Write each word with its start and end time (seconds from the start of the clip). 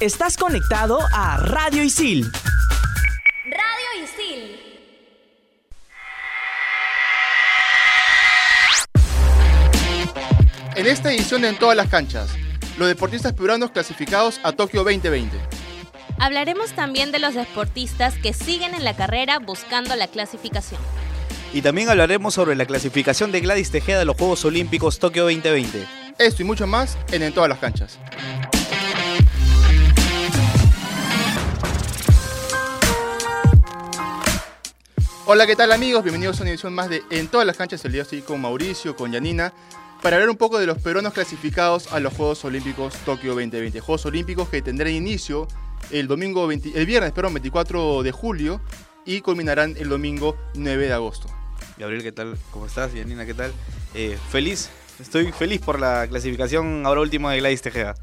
Estás 0.00 0.38
conectado 0.38 0.98
a 1.12 1.36
Radio 1.36 1.82
Isil. 1.82 2.32
Radio 3.44 4.02
Isil. 4.02 4.58
En 10.74 10.86
esta 10.86 11.12
edición 11.12 11.42
de 11.42 11.48
En 11.50 11.58
todas 11.58 11.76
las 11.76 11.88
canchas, 11.88 12.30
los 12.78 12.88
deportistas 12.88 13.34
peruanos 13.34 13.72
clasificados 13.72 14.40
a 14.42 14.52
Tokio 14.52 14.84
2020. 14.84 15.36
Hablaremos 16.18 16.72
también 16.72 17.12
de 17.12 17.18
los 17.18 17.34
deportistas 17.34 18.14
que 18.16 18.32
siguen 18.32 18.72
en 18.74 18.84
la 18.84 18.96
carrera 18.96 19.38
buscando 19.38 19.94
la 19.96 20.06
clasificación. 20.06 20.80
Y 21.52 21.60
también 21.60 21.90
hablaremos 21.90 22.32
sobre 22.32 22.56
la 22.56 22.64
clasificación 22.64 23.32
de 23.32 23.42
Gladys 23.42 23.70
Tejeda 23.70 23.98
de 23.98 24.06
los 24.06 24.16
Juegos 24.16 24.46
Olímpicos 24.46 24.98
Tokio 24.98 25.24
2020. 25.24 25.86
Esto 26.16 26.40
y 26.40 26.46
mucho 26.46 26.66
más 26.66 26.96
en 27.12 27.22
En 27.22 27.34
todas 27.34 27.50
las 27.50 27.58
canchas. 27.58 27.98
Hola, 35.32 35.46
¿qué 35.46 35.54
tal 35.54 35.70
amigos? 35.70 36.02
Bienvenidos 36.02 36.40
a 36.40 36.42
una 36.42 36.50
edición 36.50 36.74
más 36.74 36.90
de 36.90 37.04
En 37.08 37.28
todas 37.28 37.46
las 37.46 37.56
canchas. 37.56 37.84
El 37.84 37.92
día 37.92 38.02
estoy 38.02 38.20
con 38.20 38.40
Mauricio, 38.40 38.96
con 38.96 39.12
Yanina, 39.12 39.52
para 40.02 40.16
hablar 40.16 40.28
un 40.28 40.36
poco 40.36 40.58
de 40.58 40.66
los 40.66 40.78
peruanos 40.78 41.12
clasificados 41.12 41.92
a 41.92 42.00
los 42.00 42.14
Juegos 42.14 42.44
Olímpicos 42.44 42.94
Tokio 43.04 43.34
2020. 43.34 43.78
Juegos 43.78 44.04
Olímpicos 44.06 44.48
que 44.48 44.60
tendrán 44.60 44.92
inicio 44.92 45.46
el, 45.92 46.08
domingo 46.08 46.48
20 46.48 46.72
el 46.74 46.84
viernes 46.84 47.12
perdón, 47.12 47.34
24 47.34 48.02
de 48.02 48.10
julio 48.10 48.60
y 49.06 49.20
culminarán 49.20 49.76
el 49.78 49.88
domingo 49.88 50.36
9 50.54 50.88
de 50.88 50.92
agosto. 50.92 51.28
Gabriel, 51.78 52.02
¿qué 52.02 52.10
tal? 52.10 52.36
¿Cómo 52.50 52.66
estás? 52.66 52.92
Yanina, 52.92 53.24
¿qué 53.24 53.34
tal? 53.34 53.52
Eh, 53.94 54.18
feliz, 54.30 54.68
estoy 54.98 55.30
feliz 55.30 55.60
por 55.60 55.78
la 55.78 56.08
clasificación 56.08 56.84
ahora 56.84 57.02
último 57.02 57.30
de 57.30 57.38
Gladys 57.38 57.62
Tejeda. 57.62 57.94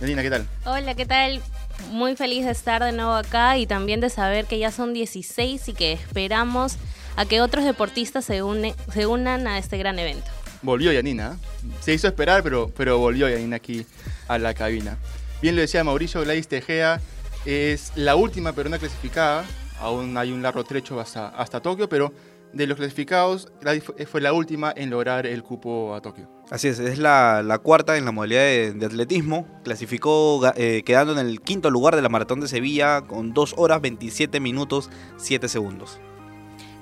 Yanina, 0.00 0.22
¿qué 0.22 0.30
tal? 0.30 0.46
Hola, 0.64 0.94
¿qué 0.94 1.04
tal? 1.04 1.42
Muy 1.90 2.16
feliz 2.16 2.44
de 2.44 2.50
estar 2.50 2.82
de 2.82 2.92
nuevo 2.92 3.12
acá 3.12 3.58
y 3.58 3.66
también 3.66 4.00
de 4.00 4.10
saber 4.10 4.46
que 4.46 4.58
ya 4.58 4.70
son 4.70 4.92
16 4.92 5.68
y 5.68 5.72
que 5.72 5.92
esperamos 5.92 6.76
a 7.16 7.24
que 7.24 7.40
otros 7.40 7.64
deportistas 7.64 8.24
se, 8.24 8.42
une, 8.42 8.74
se 8.92 9.06
unan 9.06 9.46
a 9.46 9.58
este 9.58 9.78
gran 9.78 9.98
evento. 9.98 10.30
Volvió 10.62 10.92
Yanina. 10.92 11.32
¿eh? 11.32 11.68
Se 11.80 11.92
hizo 11.92 12.06
esperar, 12.06 12.42
pero, 12.42 12.70
pero 12.76 12.98
volvió 12.98 13.28
Yanina 13.28 13.56
aquí 13.56 13.86
a 14.28 14.38
la 14.38 14.54
cabina. 14.54 14.96
Bien 15.42 15.56
lo 15.56 15.62
decía 15.62 15.82
Mauricio, 15.84 16.20
Gladys 16.22 16.48
Tejeda 16.48 17.00
es 17.46 17.92
la 17.96 18.16
última 18.16 18.52
peruana 18.52 18.78
clasificada. 18.78 19.44
Aún 19.80 20.16
hay 20.18 20.30
un 20.30 20.42
largo 20.42 20.62
trecho 20.64 21.00
hasta, 21.00 21.28
hasta 21.28 21.60
Tokio, 21.60 21.88
pero 21.88 22.12
de 22.52 22.66
los 22.66 22.76
clasificados, 22.76 23.50
Gladys 23.60 23.84
fue 24.10 24.20
la 24.20 24.32
última 24.32 24.72
en 24.76 24.90
lograr 24.90 25.26
el 25.26 25.42
cupo 25.42 25.94
a 25.94 26.00
Tokio. 26.00 26.39
Así 26.50 26.66
es, 26.66 26.80
es 26.80 26.98
la, 26.98 27.60
cuarta 27.62 27.96
en 27.96 28.04
la 28.04 28.10
modalidad 28.10 28.42
de, 28.42 28.86
atletismo. 28.86 29.46
Clasificó 29.62 30.40
eh, 30.56 30.82
quedando 30.84 31.12
en 31.12 31.24
el 31.24 31.40
quinto 31.40 31.70
lugar 31.70 31.94
de 31.94 32.02
la 32.02 32.08
Maratón 32.08 32.40
de 32.40 32.48
Sevilla 32.48 33.02
con 33.02 33.32
2 33.32 33.54
horas 33.56 33.80
27 33.80 34.40
minutos 34.40 34.90
7 35.16 35.48
segundos. 35.48 36.00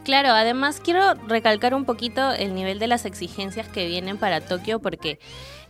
Claro, 0.04 0.30
además 0.30 0.80
quiero 0.82 1.14
recalcar 1.26 1.74
un 1.74 1.84
poquito 1.84 2.32
el 2.32 2.54
nivel 2.54 2.78
de 2.78 2.86
las 2.86 3.04
exigencias 3.04 3.68
que 3.68 3.86
vienen 3.86 4.16
para 4.16 4.40
Tokio 4.40 4.78
porque 4.78 5.18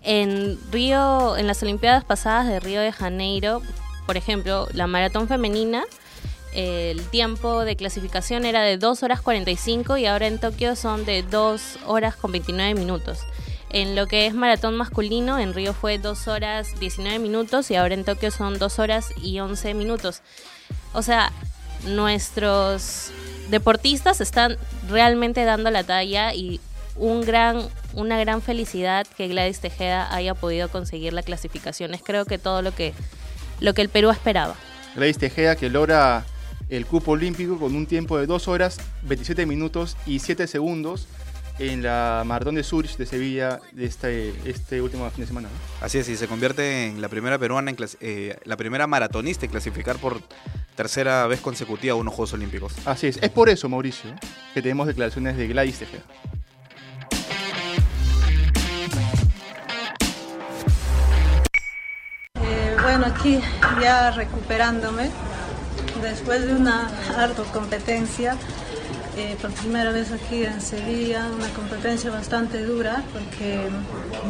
en 0.02 0.56
Río, 0.70 1.36
en 1.36 1.48
las 1.48 1.60
Olimpiadas 1.64 2.04
pasadas 2.04 2.46
de 2.46 2.60
Río 2.60 2.80
de 2.80 2.92
Janeiro, 2.92 3.62
por 4.06 4.16
ejemplo, 4.16 4.68
la 4.74 4.86
maratón 4.86 5.26
femenina, 5.26 5.84
el 6.54 7.02
tiempo 7.10 7.64
de 7.64 7.74
clasificación 7.74 8.44
era 8.44 8.62
de 8.62 8.78
2 8.78 9.02
horas 9.02 9.20
45 9.22 9.96
y 9.96 10.06
ahora 10.06 10.28
en 10.28 10.38
Tokio 10.38 10.76
son 10.76 11.04
de 11.04 11.24
2 11.24 11.80
horas 11.86 12.14
con 12.14 12.30
29 12.30 12.78
minutos. 12.78 13.18
En 13.70 13.94
lo 13.94 14.06
que 14.06 14.26
es 14.26 14.34
maratón 14.34 14.76
masculino, 14.76 15.38
en 15.38 15.52
Río 15.52 15.74
fue 15.74 15.98
2 15.98 16.28
horas 16.28 16.78
19 16.80 17.18
minutos 17.18 17.70
y 17.70 17.76
ahora 17.76 17.94
en 17.94 18.04
Tokio 18.04 18.30
son 18.30 18.58
2 18.58 18.78
horas 18.78 19.12
y 19.22 19.40
11 19.40 19.74
minutos. 19.74 20.22
O 20.94 21.02
sea, 21.02 21.32
nuestros 21.84 23.10
deportistas 23.50 24.20
están 24.20 24.56
realmente 24.88 25.44
dando 25.44 25.70
la 25.70 25.84
talla 25.84 26.34
y 26.34 26.60
un 26.96 27.20
gran, 27.20 27.68
una 27.92 28.18
gran 28.18 28.42
felicidad 28.42 29.06
que 29.16 29.28
Gladys 29.28 29.60
Tejeda 29.60 30.14
haya 30.14 30.34
podido 30.34 30.70
conseguir 30.70 31.12
la 31.12 31.22
clasificación. 31.22 31.94
Es 31.94 32.02
creo 32.02 32.24
que 32.24 32.38
todo 32.38 32.62
lo 32.62 32.74
que, 32.74 32.94
lo 33.60 33.74
que 33.74 33.82
el 33.82 33.90
Perú 33.90 34.10
esperaba. 34.10 34.56
Gladys 34.96 35.18
Tejeda 35.18 35.56
que 35.56 35.68
logra 35.68 36.24
el 36.70 36.86
cupo 36.86 37.12
olímpico 37.12 37.58
con 37.58 37.74
un 37.76 37.86
tiempo 37.86 38.18
de 38.18 38.26
2 38.26 38.48
horas 38.48 38.78
27 39.02 39.46
minutos 39.46 39.96
y 40.06 40.18
7 40.18 40.46
segundos 40.46 41.06
en 41.58 41.82
la 41.82 42.22
Maratón 42.24 42.54
de 42.54 42.62
Zurich 42.62 42.96
de 42.96 43.06
Sevilla 43.06 43.60
de 43.72 43.84
este, 43.84 44.34
este 44.48 44.80
último 44.80 45.08
fin 45.10 45.22
de 45.22 45.26
semana. 45.26 45.48
¿no? 45.48 45.84
Así 45.84 45.98
es, 45.98 46.08
y 46.08 46.16
se 46.16 46.28
convierte 46.28 46.86
en 46.86 47.00
la 47.00 47.08
primera 47.08 47.38
peruana, 47.38 47.70
en 47.70 47.76
eh, 48.00 48.36
la 48.44 48.56
primera 48.56 48.86
maratonista 48.86 49.44
en 49.44 49.50
clasificar 49.50 49.96
por 49.96 50.20
tercera 50.76 51.26
vez 51.26 51.40
consecutiva 51.40 51.92
a 51.92 51.96
unos 51.96 52.14
Juegos 52.14 52.32
Olímpicos. 52.34 52.74
Así 52.84 53.08
es, 53.08 53.18
es 53.20 53.30
por 53.30 53.48
eso, 53.48 53.68
Mauricio, 53.68 54.10
que 54.54 54.62
tenemos 54.62 54.86
declaraciones 54.86 55.36
de 55.36 55.48
Gladys 55.48 55.78
Tejeda. 55.78 56.02
Eh, 62.40 62.76
bueno, 62.82 63.06
aquí 63.06 63.40
ya 63.80 64.12
recuperándome 64.12 65.10
después 66.02 66.46
de 66.46 66.54
una 66.54 66.88
ardua 67.16 67.44
competencia, 67.52 68.36
eh, 69.18 69.36
por 69.40 69.50
primera 69.50 69.90
vez 69.90 70.12
aquí 70.12 70.44
en 70.44 70.60
Sevilla, 70.60 71.26
una 71.36 71.48
competencia 71.48 72.08
bastante 72.08 72.62
dura 72.64 73.02
porque 73.12 73.58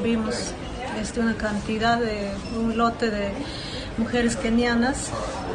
vimos 0.03 0.55
este, 0.99 1.21
una 1.21 1.35
cantidad 1.35 2.01
de 2.01 2.31
un 2.59 2.79
lote 2.79 3.11
de 3.11 3.33
mujeres 3.99 4.37
kenianas 4.37 5.11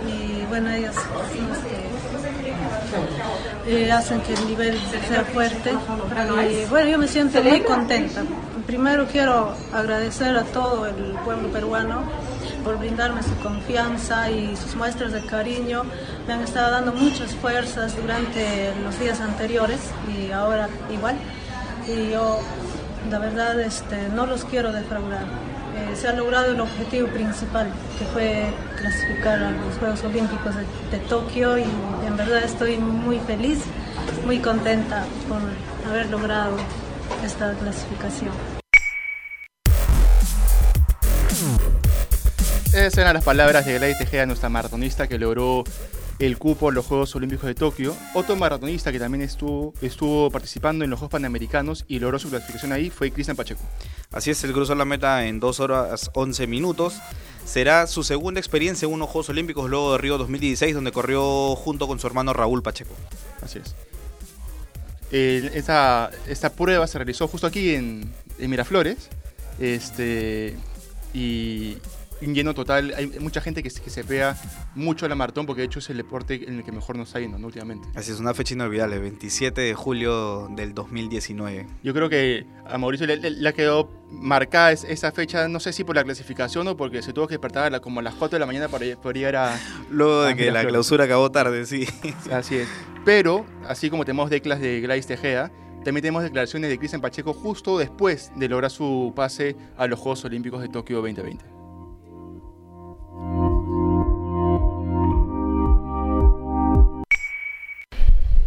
y 0.08 0.46
bueno, 0.46 0.70
ellas 0.70 0.96
que 3.66 3.86
eh, 3.86 3.92
hacen 3.92 4.22
que 4.22 4.34
el 4.34 4.48
nivel 4.48 4.78
sea 5.08 5.24
fuerte. 5.24 5.72
Y 5.72 6.66
bueno, 6.70 6.92
yo 6.92 6.98
me 7.00 7.08
siento 7.08 7.42
muy 7.42 7.62
contenta. 7.62 8.22
Primero 8.68 9.08
quiero 9.08 9.56
agradecer 9.74 10.38
a 10.38 10.44
todo 10.44 10.86
el 10.86 11.16
pueblo 11.26 11.50
peruano 11.50 12.04
por 12.64 12.78
brindarme 12.78 13.22
su 13.24 13.36
confianza 13.38 14.30
y 14.30 14.56
sus 14.56 14.76
muestras 14.76 15.12
de 15.12 15.22
cariño. 15.26 15.84
Me 16.28 16.34
han 16.34 16.42
estado 16.42 16.72
dando 16.72 16.94
muchas 16.94 17.34
fuerzas 17.36 17.96
durante 17.96 18.74
los 18.84 19.00
días 19.00 19.20
anteriores 19.20 19.80
y 20.16 20.32
ahora 20.32 20.70
igual. 20.92 21.16
Y 21.88 22.12
yo, 22.12 22.40
la 23.10 23.20
verdad, 23.20 23.60
este, 23.60 24.10
no 24.10 24.26
los 24.26 24.46
quiero 24.46 24.72
defraudar. 24.72 25.26
Eh, 25.76 25.96
se 25.96 26.08
ha 26.08 26.14
logrado 26.14 26.52
el 26.52 26.62
objetivo 26.62 27.08
principal, 27.08 27.68
que 27.98 28.06
fue 28.06 28.46
clasificar 28.78 29.42
a 29.42 29.52
los 29.52 29.76
Juegos 29.80 30.04
Olímpicos 30.04 30.56
de, 30.56 30.98
de 30.98 31.04
Tokio 31.06 31.58
y 31.58 31.64
en 32.06 32.16
verdad 32.16 32.44
estoy 32.44 32.78
muy 32.78 33.20
feliz, 33.20 33.64
muy 34.26 34.38
contenta 34.40 35.04
por 35.28 35.40
haber 35.90 36.10
logrado 36.12 36.58
esta 37.26 37.54
clasificación. 37.54 38.53
Esas 42.74 42.98
eran 42.98 43.14
las 43.14 43.24
palabras 43.24 43.68
de 43.68 43.76
Gladys 43.78 44.00
Tejeda, 44.00 44.26
nuestra 44.26 44.50
maratonista 44.50 45.08
que 45.08 45.20
logró 45.20 45.64
el 46.18 46.40
cupo 46.40 46.70
en 46.70 46.76
los 46.76 46.88
Juegos 46.88 47.16
Olímpicos 47.16 47.46
de 47.46 47.54
Tokio. 47.54 47.96
Otro 48.16 48.36
maratonista 48.36 48.92
que 48.92 48.98
también 48.98 49.22
estuvo, 49.22 49.76
estuvo 49.80 50.32
participando 50.32 50.84
en 50.84 50.90
los 50.90 50.98
Juegos 50.98 51.12
Panamericanos 51.12 51.86
y 51.88 52.00
logró 52.00 52.18
su 52.18 52.32
clasificación 52.32 52.72
ahí 52.72 52.90
fue 52.90 53.12
Cristian 53.12 53.38
Pacheco. 53.38 53.62
Así 54.12 54.32
es, 54.32 54.44
el 54.44 54.54
cruzó 54.54 54.74
la 54.74 54.86
meta 54.86 55.28
en 55.28 55.40
2 55.40 55.60
horas 55.60 56.10
11 56.16 56.48
minutos. 56.48 56.96
Será 57.46 57.86
su 57.86 58.04
segunda 58.04 58.40
experiencia 58.40 58.88
en 58.88 58.94
unos 58.94 59.08
Juegos 59.08 59.30
Olímpicos 59.30 59.70
luego 59.70 59.92
de 59.92 60.00
Río 60.00 60.18
2016, 60.18 60.74
donde 60.74 60.92
corrió 60.92 61.56
junto 61.56 61.88
con 61.88 62.00
su 62.00 62.08
hermano 62.08 62.34
Raúl 62.34 62.64
Pacheco. 62.64 62.96
Así 63.44 63.60
es. 63.60 63.76
Eh, 65.12 65.52
esta, 65.54 66.10
esta 66.28 66.50
prueba 66.50 66.88
se 66.88 66.98
realizó 66.98 67.28
justo 67.28 67.46
aquí 67.46 67.76
en, 67.76 68.12
en 68.40 68.50
Miraflores. 68.50 69.10
Este, 69.60 70.58
y 71.14 71.78
lleno 72.28 72.54
total. 72.54 72.94
Hay 72.96 73.08
mucha 73.20 73.42
gente 73.42 73.62
que, 73.64 73.70
se- 73.70 73.82
que 73.82 73.90
se 73.90 74.04
pega 74.04 74.38
mucho 74.76 75.06
a 75.06 75.10
la 75.10 75.16
maratón 75.16 75.46
porque 75.46 75.62
de 75.62 75.66
hecho 75.66 75.80
es 75.80 75.90
el 75.90 75.98
deporte 75.98 76.48
en 76.48 76.58
el 76.60 76.64
que 76.64 76.72
mejor 76.72 76.96
nos 76.98 77.08
está 77.10 77.20
yendo 77.20 77.38
¿no? 77.40 77.48
últimamente. 77.48 77.88
Así 77.96 78.12
es, 78.12 78.20
una 78.20 78.34
fecha 78.34 78.54
inolvidable, 78.54 79.00
27 79.00 79.62
de 79.62 79.74
julio 79.74 80.48
del 80.56 80.74
2019. 80.74 81.68
Yo 81.84 81.94
creo 81.94 82.10
que 82.10 82.46
a 82.68 82.78
Mauricio 82.78 83.08
le, 83.08 83.18
le- 83.18 83.32
le 83.32 83.50
ha 83.50 83.54
quedado 83.54 83.90
marcada 84.12 84.72
es- 84.72 84.84
esa 84.84 85.12
fecha, 85.12 85.48
no 85.48 85.60
sé 85.60 85.74
si 85.74 85.84
por 85.84 85.96
la 85.96 86.04
clasificación 86.04 86.68
o 86.68 86.78
porque 86.78 87.02
se 87.02 87.14
tuvo 87.14 87.28
que 87.28 87.34
despertar 87.34 87.66
a 87.66 87.70
la- 87.70 87.80
como 87.80 88.00
a 88.00 88.04
las 88.04 88.14
4 88.16 88.36
de 88.36 88.40
la 88.40 88.46
mañana 88.46 88.68
para, 88.70 88.86
para 89.02 89.14
llegar 89.14 89.36
a... 89.36 89.60
Luego 89.90 90.24
de 90.24 90.32
Ah, 90.32 90.36
que 90.36 90.52
la 90.52 90.66
clausura 90.66 91.06
acabó 91.06 91.32
tarde, 91.32 91.66
sí. 91.66 91.88
Así 92.32 92.56
es. 92.58 92.68
Pero, 93.06 93.46
así 93.68 93.90
como 93.90 94.06
tenemos 94.06 94.30
declas 94.30 94.60
de 94.62 94.80
Gladys 94.80 95.08
Tejeda, 95.08 95.52
también 95.84 96.02
tenemos 96.04 96.24
declaraciones 96.24 96.70
de 96.70 96.78
Cristian 96.78 97.02
Pacheco 97.02 97.34
justo 97.34 97.78
después 97.78 98.32
de 98.38 98.48
lograr 98.48 98.72
su 98.72 99.12
pase 99.14 99.58
a 99.78 99.86
los 99.88 100.00
Juegos 100.00 100.24
Olímpicos 100.24 100.62
de 100.62 100.70
Tokio 100.70 101.02
2020. 101.02 101.44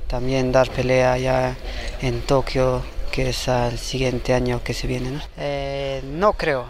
También 0.06 0.52
dar 0.52 0.70
pelea 0.70 1.18
ya 1.18 1.56
en 2.00 2.20
Tokio, 2.22 2.82
que 3.10 3.30
es 3.30 3.48
al 3.48 3.78
siguiente 3.78 4.34
año 4.34 4.62
que 4.62 4.74
se 4.74 4.86
viene. 4.86 5.10
¿no? 5.10 5.20
Eh, 5.36 6.02
no 6.04 6.34
creo. 6.34 6.66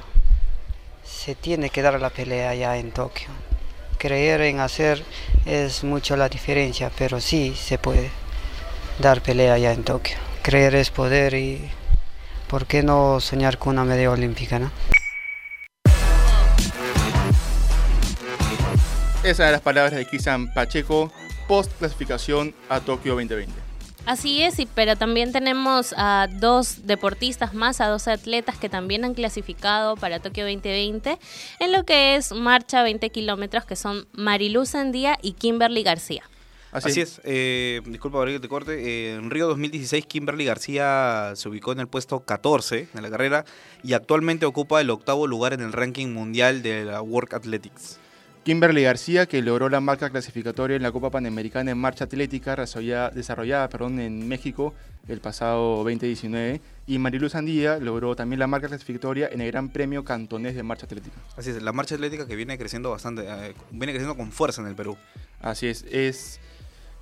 Se 1.04 1.34
tiene 1.34 1.70
que 1.70 1.82
dar 1.82 2.00
la 2.00 2.10
pelea 2.10 2.54
ya 2.54 2.76
en 2.76 2.92
Tokio. 2.92 3.28
creer 3.98 4.42
en 4.42 4.60
hacer 4.60 5.02
es 5.46 5.82
mucho 5.82 6.16
la 6.16 6.28
diferencia, 6.28 6.90
pero 6.96 7.20
sí 7.20 7.54
se 7.56 7.78
puede 7.78 8.10
dar 8.98 9.22
pelea 9.22 9.58
ya 9.58 9.72
en 9.72 9.84
Tokio. 9.84 10.16
Creer 10.42 10.74
es 10.74 10.90
poder 10.90 11.34
y 11.34 11.70
¿por 12.48 12.66
qué 12.66 12.82
no 12.82 13.20
soñar 13.20 13.58
con 13.58 13.74
una 13.74 13.84
medalla 13.84 14.10
olímpica, 14.10 14.58
no? 14.58 14.70
Esas 19.22 19.40
eran 19.40 19.52
las 19.52 19.60
palabras 19.60 19.92
de 19.92 20.06
Cristian 20.06 20.52
Pacheco 20.54 21.10
post 21.48 21.72
clasificación 21.78 22.54
a 22.68 22.80
Tokio 22.80 23.12
2020. 23.14 23.52
Así 24.04 24.40
es, 24.42 24.58
y- 24.60 24.66
pero 24.66 24.94
también 24.96 25.32
tenemos 25.32 25.92
a 25.96 26.28
dos 26.30 26.86
deportistas 26.86 27.54
más, 27.54 27.80
a 27.80 27.88
dos 27.88 28.06
atletas 28.06 28.56
que 28.56 28.68
también 28.68 29.04
han 29.04 29.14
clasificado 29.14 29.96
para 29.96 30.20
Tokio 30.20 30.44
2020 30.44 31.18
en 31.58 31.72
lo 31.72 31.84
que 31.84 32.14
es 32.14 32.30
marcha 32.32 32.84
20 32.84 33.10
kilómetros, 33.10 33.64
que 33.64 33.74
son 33.74 34.06
Mariluz 34.12 34.70
Sandía 34.70 35.18
y 35.22 35.32
Kimberly 35.32 35.82
García. 35.82 36.22
Así, 36.72 37.00
es. 37.00 37.20
Eh, 37.24 37.80
disculpa, 37.86 38.18
Gabriel, 38.18 38.38
que 38.38 38.42
te 38.42 38.48
corte. 38.50 38.74
Eh, 38.74 39.14
en 39.14 39.30
Río 39.30 39.48
2016, 39.48 40.04
Kimberly 40.06 40.44
García 40.44 41.32
se 41.34 41.48
ubicó 41.48 41.72
en 41.72 41.80
el 41.80 41.88
puesto 41.88 42.20
14 42.20 42.88
en 42.94 43.02
la 43.02 43.08
carrera 43.08 43.44
y 43.82 43.94
actualmente 43.94 44.44
ocupa 44.46 44.80
el 44.82 44.90
octavo 44.90 45.26
lugar 45.26 45.54
en 45.54 45.62
el 45.62 45.72
ranking 45.72 46.08
mundial 46.08 46.62
de 46.62 46.84
la 46.84 47.00
World 47.00 47.34
Athletics. 47.34 47.98
Kimberly 48.46 48.84
García, 48.84 49.26
que 49.26 49.42
logró 49.42 49.68
la 49.68 49.80
marca 49.80 50.08
clasificatoria 50.08 50.76
en 50.76 50.82
la 50.84 50.92
Copa 50.92 51.10
Panamericana 51.10 51.72
en 51.72 51.78
Marcha 51.78 52.04
Atlética 52.04 52.54
desarrollada, 52.54 53.68
perdón, 53.68 53.98
en 53.98 54.28
México 54.28 54.72
el 55.08 55.20
pasado 55.20 55.78
2019, 55.78 56.60
y 56.86 56.98
Marilu 56.98 57.28
Sandía 57.28 57.78
logró 57.78 58.14
también 58.14 58.38
la 58.38 58.46
marca 58.46 58.68
clasificatoria 58.68 59.28
en 59.32 59.40
el 59.40 59.50
Gran 59.50 59.70
Premio 59.70 60.04
Cantonés 60.04 60.54
de 60.54 60.62
Marcha 60.62 60.86
Atlética. 60.86 61.16
Así 61.36 61.50
es, 61.50 61.60
la 61.60 61.72
marcha 61.72 61.96
atlética 61.96 62.24
que 62.28 62.36
viene 62.36 62.56
creciendo 62.56 62.90
bastante, 62.90 63.24
eh, 63.26 63.52
viene 63.72 63.92
creciendo 63.92 64.16
con 64.16 64.30
fuerza 64.30 64.62
en 64.62 64.68
el 64.68 64.76
Perú. 64.76 64.96
Así 65.40 65.66
es, 65.66 65.84
es 65.90 66.38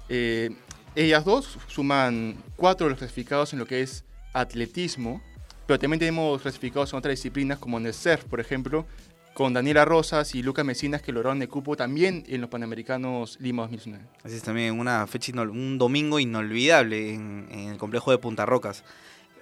eh, 0.08 0.48
ellas 0.94 1.26
dos 1.26 1.58
suman 1.66 2.36
cuatro 2.56 2.86
de 2.86 2.92
los 2.92 2.98
clasificados 2.98 3.52
en 3.52 3.58
lo 3.58 3.66
que 3.66 3.82
es 3.82 4.02
atletismo, 4.32 5.20
pero 5.66 5.78
también 5.78 5.98
tenemos 5.98 6.40
clasificados 6.40 6.94
en 6.94 7.00
otras 7.00 7.12
disciplinas 7.12 7.58
como 7.58 7.76
en 7.76 7.84
el 7.84 7.92
surf, 7.92 8.24
por 8.24 8.40
ejemplo, 8.40 8.86
con 9.34 9.52
Daniela 9.52 9.84
Rosas 9.84 10.34
y 10.34 10.42
Luca 10.42 10.64
Mesinas 10.64 11.02
que 11.02 11.12
lograron 11.12 11.42
el 11.42 11.48
cupo 11.48 11.76
también 11.76 12.24
en 12.28 12.40
los 12.40 12.48
Panamericanos 12.50 13.36
Lima 13.40 13.62
2019. 13.64 14.04
Así 14.22 14.36
es 14.36 14.42
también 14.42 14.78
una 14.78 15.06
fecha, 15.06 15.32
un 15.42 15.76
domingo 15.76 16.18
inolvidable 16.20 17.12
en, 17.14 17.48
en 17.50 17.68
el 17.70 17.76
complejo 17.76 18.10
de 18.12 18.18
Punta 18.18 18.46
Rocas. 18.46 18.84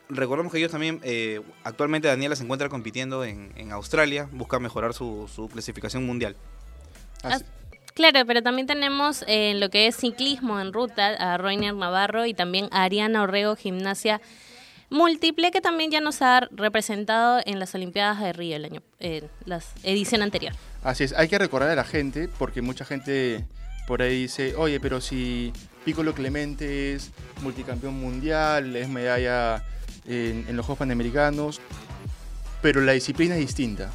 Recordemos 0.09 0.51
que 0.53 0.59
ellos 0.59 0.73
también, 0.73 1.01
eh, 1.05 1.41
actualmente 1.65 2.09
Daniela 2.09 2.37
se 2.37 2.43
encuentra 2.45 2.69
compitiendo 2.69 3.25
en, 3.25 3.53
en 3.57 3.71
Australia, 3.73 4.29
busca 4.33 4.59
mejorar 4.59 4.95
su, 4.95 5.29
su 5.35 5.49
clasificación 5.49 6.05
mundial. 6.07 6.37
Así- 7.23 7.45
Claro, 7.95 8.21
pero 8.27 8.43
también 8.43 8.67
tenemos 8.67 9.21
eh, 9.29 9.51
en 9.51 9.61
lo 9.61 9.69
que 9.69 9.87
es 9.87 9.97
ciclismo 9.97 10.59
en 10.59 10.73
ruta 10.73 11.09
a 11.09 11.37
Roiner 11.37 11.75
Navarro 11.75 12.25
y 12.25 12.33
también 12.33 12.69
a 12.71 12.85
Ariana 12.85 13.23
Orrego, 13.23 13.55
gimnasia 13.55 14.23
múltiple, 14.93 15.51
que 15.51 15.61
también 15.61 15.91
ya 15.91 16.01
nos 16.01 16.23
ha 16.23 16.49
representado 16.53 17.41
en 17.45 17.59
las 17.59 17.75
Olimpiadas 17.75 18.21
de 18.21 18.33
Río 18.33 18.57
el 18.57 18.65
año, 18.67 18.83
la 19.45 19.61
edición 19.83 20.23
anterior. 20.23 20.55
Así 20.85 21.05
es, 21.05 21.13
hay 21.15 21.29
que 21.29 21.39
recordar 21.39 21.71
a 21.71 21.75
la 21.75 21.85
gente, 21.85 22.29
porque 22.39 22.63
mucha 22.63 22.85
gente 22.85 23.45
por 23.87 24.03
ahí 24.03 24.23
dice, 24.23 24.55
oye, 24.57 24.79
pero 24.79 25.01
si 25.01 25.53
Piccolo 25.85 26.15
Clemente 26.15 26.95
es 26.95 27.11
multicampeón 27.43 27.95
mundial, 27.99 28.77
es 28.77 28.89
medalla 28.89 29.65
en, 30.07 30.45
los 30.57 30.65
Juegos 30.67 30.79
Panamericanos, 30.79 31.61
pero 32.61 32.81
la 32.81 32.93
disciplina 32.93 33.35
es 33.35 33.41
distinta. 33.41 33.91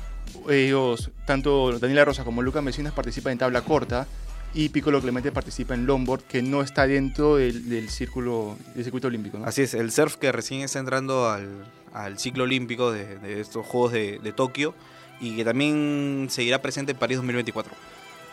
Ellos, 0.49 1.11
tanto 1.25 1.77
Daniela 1.79 2.05
Rosa 2.05 2.23
como 2.23 2.41
Luca 2.41 2.61
Mesinas 2.61 2.93
participan 2.93 3.33
en 3.33 3.37
tabla 3.37 3.61
corta 3.61 4.07
y 4.57 4.69
Piccolo 4.69 4.99
Clemente 4.99 5.31
participa 5.31 5.75
en 5.75 5.85
longboard, 5.85 6.23
que 6.23 6.41
no 6.41 6.63
está 6.63 6.87
dentro 6.87 7.35
del, 7.35 7.69
del 7.69 7.89
círculo, 7.89 8.57
del 8.73 8.83
circuito 8.83 9.07
olímpico. 9.07 9.37
¿no? 9.37 9.45
Así 9.45 9.61
es, 9.61 9.75
el 9.75 9.91
surf 9.91 10.15
que 10.15 10.31
recién 10.31 10.61
está 10.61 10.79
entrando 10.79 11.29
al, 11.29 11.47
al 11.93 12.17
ciclo 12.17 12.45
olímpico 12.45 12.91
de, 12.91 13.19
de 13.19 13.39
estos 13.39 13.67
Juegos 13.67 13.91
de, 13.91 14.17
de 14.17 14.33
Tokio 14.33 14.73
y 15.19 15.35
que 15.35 15.45
también 15.45 16.25
seguirá 16.31 16.59
presente 16.59 16.93
en 16.93 16.97
París 16.97 17.17
2024. 17.17 17.71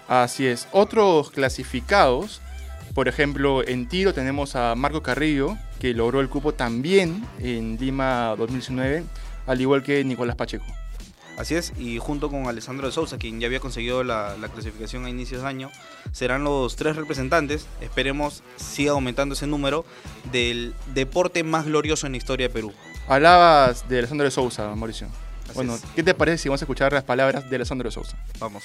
Así 0.09 0.47
es. 0.47 0.67
Otros 0.73 1.31
clasificados, 1.31 2.41
por 2.95 3.07
ejemplo, 3.07 3.63
en 3.63 3.87
tiro 3.87 4.15
tenemos 4.15 4.57
a 4.57 4.75
Marco 4.77 5.03
Carrillo, 5.03 5.59
que 5.79 5.93
logró 5.93 6.21
el 6.21 6.31
cupo 6.31 6.55
también 6.55 7.23
en 7.39 7.77
Lima 7.79 8.35
2019, 8.39 9.05
al 9.47 9.61
igual 9.61 9.83
que 9.83 10.03
Nicolás 10.03 10.37
Pacheco. 10.37 10.65
Así 11.37 11.57
es, 11.57 11.73
y 11.77 11.99
junto 11.99 12.31
con 12.31 12.47
Alessandro 12.47 12.87
de 12.87 12.93
Sousa, 12.93 13.19
quien 13.19 13.41
ya 13.41 13.47
había 13.47 13.59
conseguido 13.59 14.05
la, 14.05 14.37
la 14.41 14.49
clasificación 14.49 15.05
a 15.05 15.11
inicios 15.11 15.43
de 15.43 15.49
año, 15.49 15.71
serán 16.13 16.45
los 16.45 16.77
tres 16.77 16.95
representantes, 16.95 17.67
esperemos 17.81 18.45
siga 18.57 18.93
aumentando 18.93 19.35
ese 19.35 19.49
número, 19.49 19.85
del 20.31 20.75
deporte 20.95 21.43
más 21.43 21.67
glorioso 21.67 22.07
en 22.07 22.13
la 22.13 22.19
historia 22.19 22.47
de 22.49 22.55
Perú. 22.55 22.73
Hablabas 23.09 23.89
de 23.89 23.99
Alessandro 23.99 24.25
de 24.25 24.31
Sousa, 24.31 24.75
Mauricio. 24.77 25.09
Así 25.45 25.55
bueno, 25.55 25.75
es. 25.75 25.83
¿qué 25.95 26.03
te 26.03 26.15
parece 26.15 26.39
si 26.39 26.49
vamos 26.49 26.63
a 26.63 26.65
escuchar 26.65 26.93
las 26.93 27.05
palabras 27.05 27.51
de 27.51 27.57
Alessandro 27.57 27.89
de 27.89 27.93
Sousa? 27.93 28.17
Vamos. 28.39 28.63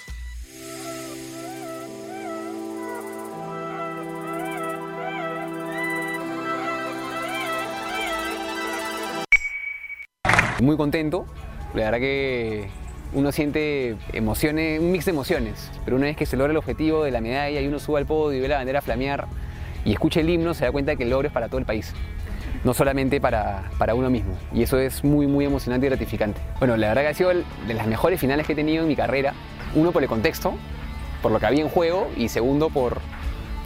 Muy 10.61 10.75
contento, 10.75 11.25
la 11.73 11.85
verdad 11.85 11.99
que 11.99 12.67
uno 13.13 13.31
siente 13.31 13.95
emociones, 14.13 14.79
un 14.79 14.91
mix 14.91 15.05
de 15.05 15.11
emociones, 15.11 15.71
pero 15.85 15.97
una 15.97 16.07
vez 16.07 16.17
que 16.17 16.25
se 16.25 16.37
logra 16.37 16.51
el 16.51 16.57
objetivo 16.57 17.03
de 17.03 17.11
la 17.11 17.21
medalla 17.21 17.59
y 17.59 17.67
uno 17.67 17.79
sube 17.79 17.99
al 17.99 18.05
podio 18.05 18.37
y 18.37 18.41
ve 18.41 18.47
la 18.47 18.57
bandera 18.57 18.81
flamear 18.81 19.27
y 19.85 19.93
escucha 19.93 20.19
el 20.19 20.29
himno, 20.29 20.53
se 20.53 20.65
da 20.65 20.71
cuenta 20.71 20.95
que 20.95 21.03
el 21.03 21.09
logro 21.09 21.27
es 21.27 21.33
para 21.33 21.47
todo 21.47 21.59
el 21.59 21.65
país, 21.65 21.93
no 22.63 22.73
solamente 22.73 23.21
para, 23.21 23.69
para 23.77 23.95
uno 23.95 24.09
mismo. 24.09 24.37
Y 24.53 24.63
eso 24.63 24.77
es 24.77 25.03
muy, 25.03 25.25
muy 25.27 25.45
emocionante 25.45 25.87
y 25.87 25.89
gratificante. 25.89 26.39
Bueno, 26.59 26.77
la 26.77 26.89
verdad 26.89 27.03
que 27.03 27.07
ha 27.07 27.13
sido 27.13 27.29
de 27.29 27.73
las 27.73 27.87
mejores 27.87 28.19
finales 28.19 28.45
que 28.45 28.53
he 28.53 28.55
tenido 28.55 28.83
en 28.83 28.87
mi 28.87 28.95
carrera, 28.95 29.33
uno 29.75 29.91
por 29.91 30.03
el 30.03 30.09
contexto, 30.09 30.53
por 31.21 31.31
lo 31.31 31.39
que 31.39 31.45
había 31.45 31.61
en 31.61 31.69
juego 31.69 32.09
y 32.15 32.29
segundo 32.29 32.69
por, 32.69 32.99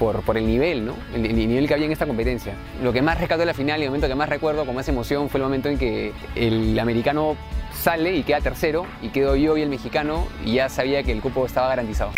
por, 0.03 0.21
por 0.23 0.38
el 0.38 0.45
nivel, 0.45 0.85
¿no? 0.85 0.97
El, 1.13 1.25
el 1.25 1.35
nivel 1.35 1.65
que 1.65 1.75
había 1.75 1.85
en 1.85 1.94
esta 1.94 2.05
competencia. 2.05 2.55
Lo 2.83 2.91
que 2.91 3.01
más 3.01 3.17
rescato 3.17 3.39
de 3.39 3.45
la 3.45 3.53
final 3.53 3.79
y 3.79 3.83
el 3.83 3.89
momento 3.89 4.09
que 4.09 4.15
más 4.15 4.27
recuerdo 4.27 4.65
con 4.65 4.75
más 4.75 4.85
emoción 4.89 5.29
fue 5.29 5.38
el 5.39 5.45
momento 5.45 5.69
en 5.69 5.77
que 5.77 6.11
el 6.35 6.77
americano 6.77 7.38
sale 7.73 8.13
y 8.13 8.23
queda 8.23 8.41
tercero 8.41 8.85
y 9.01 9.09
quedo 9.09 9.38
yo 9.38 9.55
y 9.55 9.61
el 9.61 9.69
mexicano 9.69 10.27
y 10.44 10.55
ya 10.55 10.67
sabía 10.67 11.03
que 11.03 11.13
el 11.13 11.21
cupo 11.21 11.45
estaba 11.45 11.69
garantizado. 11.69 12.11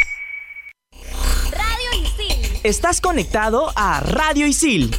Estás 2.63 3.01
conectado 3.01 3.71
a 3.75 3.99
Radio 3.99 4.47
Isil. 4.47 4.95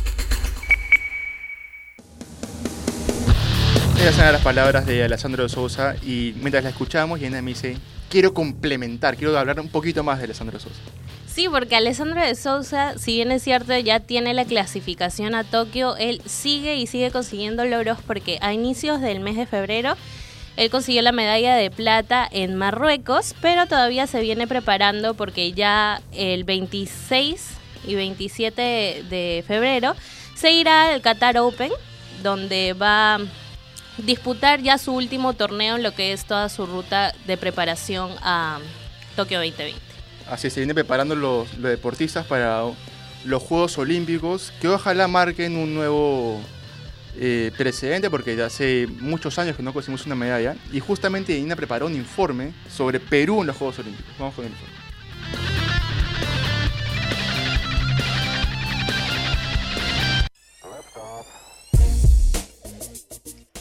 Esas 3.98 4.18
eran 4.20 4.32
las 4.34 4.42
palabras 4.42 4.86
de 4.86 5.02
Alessandro 5.02 5.42
de 5.42 5.48
Sousa 5.48 5.96
y 6.02 6.36
mientras 6.36 6.62
la 6.62 6.70
escuchamos, 6.70 7.18
Yana 7.18 7.42
me 7.42 7.50
dice, 7.50 7.78
quiero 8.08 8.32
complementar, 8.32 9.16
quiero 9.16 9.36
hablar 9.36 9.58
un 9.58 9.70
poquito 9.70 10.04
más 10.04 10.18
de 10.18 10.24
Alessandro 10.26 10.58
de 10.58 10.62
Sousa. 10.62 10.82
Sí, 11.36 11.50
porque 11.50 11.76
Alessandro 11.76 12.22
de 12.22 12.34
Sousa, 12.34 12.96
si 12.96 13.16
bien 13.16 13.30
es 13.30 13.42
cierto, 13.42 13.76
ya 13.76 14.00
tiene 14.00 14.32
la 14.32 14.46
clasificación 14.46 15.34
a 15.34 15.44
Tokio, 15.44 15.94
él 15.98 16.22
sigue 16.24 16.76
y 16.76 16.86
sigue 16.86 17.10
consiguiendo 17.10 17.66
logros 17.66 17.98
porque 18.06 18.38
a 18.40 18.54
inicios 18.54 19.02
del 19.02 19.20
mes 19.20 19.36
de 19.36 19.44
febrero 19.44 19.98
él 20.56 20.70
consiguió 20.70 21.02
la 21.02 21.12
medalla 21.12 21.54
de 21.54 21.70
plata 21.70 22.26
en 22.30 22.54
Marruecos, 22.54 23.34
pero 23.42 23.66
todavía 23.66 24.06
se 24.06 24.22
viene 24.22 24.46
preparando 24.46 25.12
porque 25.12 25.52
ya 25.52 26.00
el 26.12 26.44
26 26.44 27.50
y 27.86 27.94
27 27.96 29.04
de 29.10 29.44
febrero 29.46 29.94
se 30.34 30.52
irá 30.52 30.88
al 30.88 31.02
Qatar 31.02 31.36
Open, 31.36 31.70
donde 32.22 32.72
va 32.72 33.16
a 33.16 33.20
disputar 33.98 34.62
ya 34.62 34.78
su 34.78 34.94
último 34.94 35.34
torneo 35.34 35.76
en 35.76 35.82
lo 35.82 35.92
que 35.92 36.14
es 36.14 36.24
toda 36.24 36.48
su 36.48 36.64
ruta 36.64 37.12
de 37.26 37.36
preparación 37.36 38.10
a 38.22 38.58
Tokio 39.16 39.38
2020. 39.40 39.85
Así 40.30 40.50
se 40.50 40.60
vienen 40.60 40.74
preparando 40.74 41.14
los, 41.14 41.52
los 41.58 41.70
deportistas 41.70 42.26
para 42.26 42.64
los 43.24 43.42
Juegos 43.42 43.78
Olímpicos, 43.78 44.52
que 44.60 44.68
ojalá 44.68 45.08
marquen 45.08 45.56
un 45.56 45.74
nuevo 45.74 46.40
eh, 47.18 47.50
precedente, 47.56 48.10
porque 48.10 48.36
ya 48.36 48.46
hace 48.46 48.86
muchos 48.86 49.38
años 49.38 49.56
que 49.56 49.62
no 49.62 49.72
conseguimos 49.72 50.04
una 50.06 50.14
medalla. 50.14 50.56
Y 50.72 50.80
justamente 50.80 51.36
Ina 51.36 51.56
preparó 51.56 51.86
un 51.86 51.94
informe 51.94 52.52
sobre 52.68 53.00
Perú 53.00 53.40
en 53.40 53.46
los 53.46 53.56
Juegos 53.56 53.78
Olímpicos. 53.78 54.12
Vamos 54.18 54.34
con 54.34 54.44
el 54.44 54.50
informe. 54.52 54.74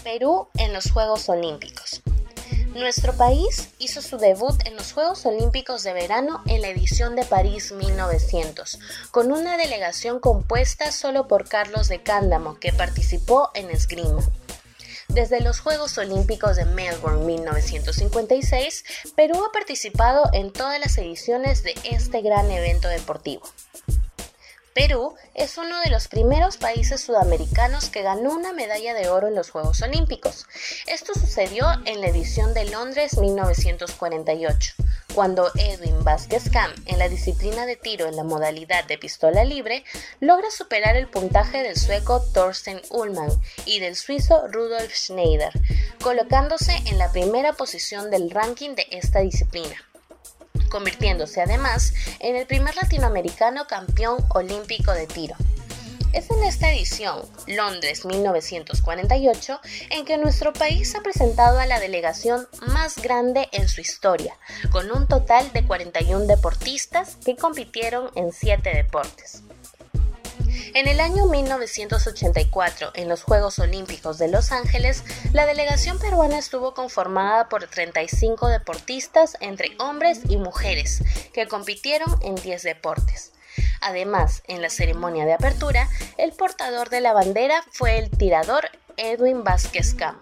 Perú 0.03 0.47
en 0.57 0.73
los 0.73 0.91
Juegos 0.91 1.27
Olímpicos. 1.29 2.01
Nuestro 2.75 3.13
país 3.13 3.69
hizo 3.79 4.01
su 4.01 4.17
debut 4.17 4.53
en 4.67 4.75
los 4.75 4.91
Juegos 4.91 5.25
Olímpicos 5.25 5.83
de 5.83 5.93
verano 5.93 6.43
en 6.45 6.61
la 6.61 6.67
edición 6.67 7.15
de 7.15 7.23
París 7.23 7.71
1900, 7.71 8.79
con 9.11 9.31
una 9.31 9.55
delegación 9.55 10.19
compuesta 10.19 10.91
solo 10.91 11.25
por 11.29 11.47
Carlos 11.47 11.87
de 11.87 12.03
Cándamo, 12.03 12.59
que 12.59 12.73
participó 12.73 13.49
en 13.53 13.69
esgrima. 13.69 14.21
Desde 15.07 15.39
los 15.39 15.61
Juegos 15.61 15.97
Olímpicos 15.97 16.57
de 16.57 16.65
Melbourne 16.65 17.23
1956, 17.23 18.83
Perú 19.15 19.41
ha 19.45 19.53
participado 19.53 20.29
en 20.33 20.51
todas 20.51 20.77
las 20.77 20.97
ediciones 20.97 21.63
de 21.63 21.75
este 21.89 22.21
gran 22.21 22.51
evento 22.51 22.89
deportivo. 22.89 23.43
Perú 24.75 25.15
es 25.35 25.57
uno 25.57 25.79
de 25.79 25.89
los 25.89 26.09
primeros 26.09 26.57
países 26.57 26.99
sudamericanos 26.99 27.89
que 27.89 28.01
ganó 28.01 28.33
una 28.33 28.51
medalla 28.51 28.93
de 28.93 29.07
oro 29.07 29.29
en 29.29 29.35
los 29.35 29.49
Juegos 29.49 29.81
Olímpicos. 29.81 30.47
Esto 30.85 31.13
sucedió 31.13 31.65
en 31.85 32.01
la 32.01 32.07
edición 32.07 32.53
de 32.53 32.65
Londres 32.65 33.17
1948, 33.17 34.73
cuando 35.13 35.49
Edwin 35.55 36.03
Vázquez 36.03 36.49
Cam, 36.51 36.73
en 36.87 36.99
la 36.99 37.07
disciplina 37.07 37.65
de 37.65 37.77
tiro 37.77 38.07
en 38.07 38.17
la 38.17 38.25
modalidad 38.25 38.83
de 38.83 38.97
pistola 38.97 39.45
libre, 39.45 39.85
logra 40.19 40.51
superar 40.51 40.97
el 40.97 41.07
puntaje 41.07 41.63
del 41.63 41.77
sueco 41.77 42.21
Thorsten 42.33 42.81
Ullmann 42.89 43.31
y 43.65 43.79
del 43.79 43.95
suizo 43.95 44.45
Rudolf 44.49 44.93
Schneider, 44.93 45.53
colocándose 46.03 46.75
en 46.87 46.97
la 46.97 47.13
primera 47.13 47.53
posición 47.53 48.11
del 48.11 48.29
ranking 48.29 48.75
de 48.75 48.85
esta 48.91 49.21
disciplina 49.21 49.85
convirtiéndose 50.69 51.41
además 51.41 51.93
en 52.19 52.35
el 52.35 52.45
primer 52.45 52.75
latinoamericano 52.75 53.67
campeón 53.67 54.17
olímpico 54.29 54.91
de 54.91 55.07
tiro. 55.07 55.35
Es 56.15 56.31
en 56.31 56.43
esta 56.43 56.71
edición, 56.71 57.23
Londres 57.45 58.05
1948, 58.05 59.59
en 59.89 60.05
que 60.05 60.17
nuestro 60.17 60.53
país 60.53 60.95
ha 60.95 61.01
presentado 61.01 61.59
a 61.59 61.65
la 61.65 61.81
delegación 61.81 62.47
más 62.67 62.95
grande 63.01 63.49
en 63.51 63.67
su 63.67 63.81
historia, 63.81 64.37
con 64.71 64.91
un 64.91 65.09
total 65.09 65.51
de 65.51 65.65
41 65.65 66.25
deportistas 66.25 67.17
que 67.25 67.35
compitieron 67.35 68.11
en 68.15 68.31
7 68.31 68.69
deportes. 68.73 69.43
En 70.75 70.89
el 70.89 70.99
año 70.99 71.25
1984, 71.27 72.91
en 72.95 73.07
los 73.07 73.23
Juegos 73.23 73.59
Olímpicos 73.59 74.17
de 74.17 74.27
Los 74.27 74.51
Ángeles, 74.51 75.05
la 75.31 75.45
delegación 75.45 75.99
peruana 75.99 76.37
estuvo 76.37 76.73
conformada 76.73 77.47
por 77.47 77.65
35 77.65 78.49
deportistas 78.49 79.37
entre 79.39 79.71
hombres 79.79 80.19
y 80.27 80.35
mujeres, 80.35 81.01
que 81.33 81.47
compitieron 81.47 82.19
en 82.21 82.35
10 82.35 82.63
deportes. 82.63 83.31
Además, 83.79 84.43
en 84.47 84.61
la 84.61 84.69
ceremonia 84.69 85.23
de 85.25 85.31
apertura, 85.31 85.87
el 86.17 86.33
portador 86.33 86.89
de 86.89 86.99
la 86.99 87.13
bandera 87.13 87.63
fue 87.71 87.97
el 87.97 88.09
tirador 88.09 88.69
Edwin 88.97 89.45
Vázquez 89.45 89.93
Cam. 89.93 90.19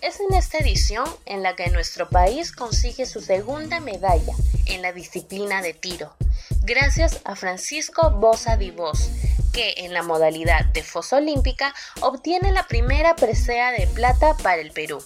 Es 0.00 0.20
en 0.20 0.36
esta 0.36 0.58
edición 0.58 1.08
en 1.26 1.42
la 1.42 1.56
que 1.56 1.68
nuestro 1.70 2.08
país 2.08 2.52
consigue 2.52 3.06
su 3.06 3.20
segunda 3.20 3.80
medalla 3.80 4.34
en 4.66 4.82
la 4.82 4.92
disciplina 4.92 5.62
de 5.62 5.74
tiro, 5.74 6.14
gracias 6.62 7.20
a 7.24 7.34
Francisco 7.34 8.10
Bosa 8.10 8.56
Divos, 8.56 9.10
que 9.54 9.74
en 9.78 9.94
la 9.94 10.02
modalidad 10.02 10.64
de 10.64 10.82
fosa 10.82 11.18
olímpica 11.18 11.72
obtiene 12.00 12.50
la 12.50 12.66
primera 12.66 13.14
presea 13.14 13.70
de 13.70 13.86
plata 13.86 14.36
para 14.42 14.60
el 14.60 14.72
Perú. 14.72 15.02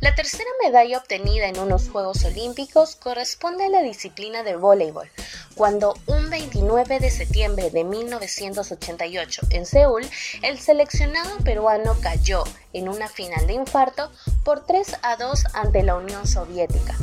La 0.00 0.14
tercera 0.16 0.50
medalla 0.62 0.98
obtenida 0.98 1.46
en 1.46 1.58
unos 1.58 1.88
Juegos 1.88 2.24
Olímpicos 2.24 2.96
corresponde 2.96 3.64
a 3.64 3.68
la 3.68 3.82
disciplina 3.82 4.42
de 4.42 4.56
voleibol, 4.56 5.08
cuando 5.54 5.94
un 6.06 6.28
29 6.28 6.98
de 6.98 7.10
septiembre 7.10 7.70
de 7.70 7.84
1988 7.84 9.42
en 9.50 9.66
Seúl, 9.66 10.04
el 10.42 10.58
seleccionado 10.58 11.38
peruano 11.44 11.96
cayó 12.02 12.42
en 12.72 12.88
una 12.88 13.08
final 13.08 13.46
de 13.46 13.54
infarto 13.54 14.10
por 14.44 14.66
3 14.66 14.96
a 15.02 15.16
2 15.16 15.44
ante 15.54 15.84
la 15.84 15.94
Unión 15.94 16.26
Soviética 16.26 16.96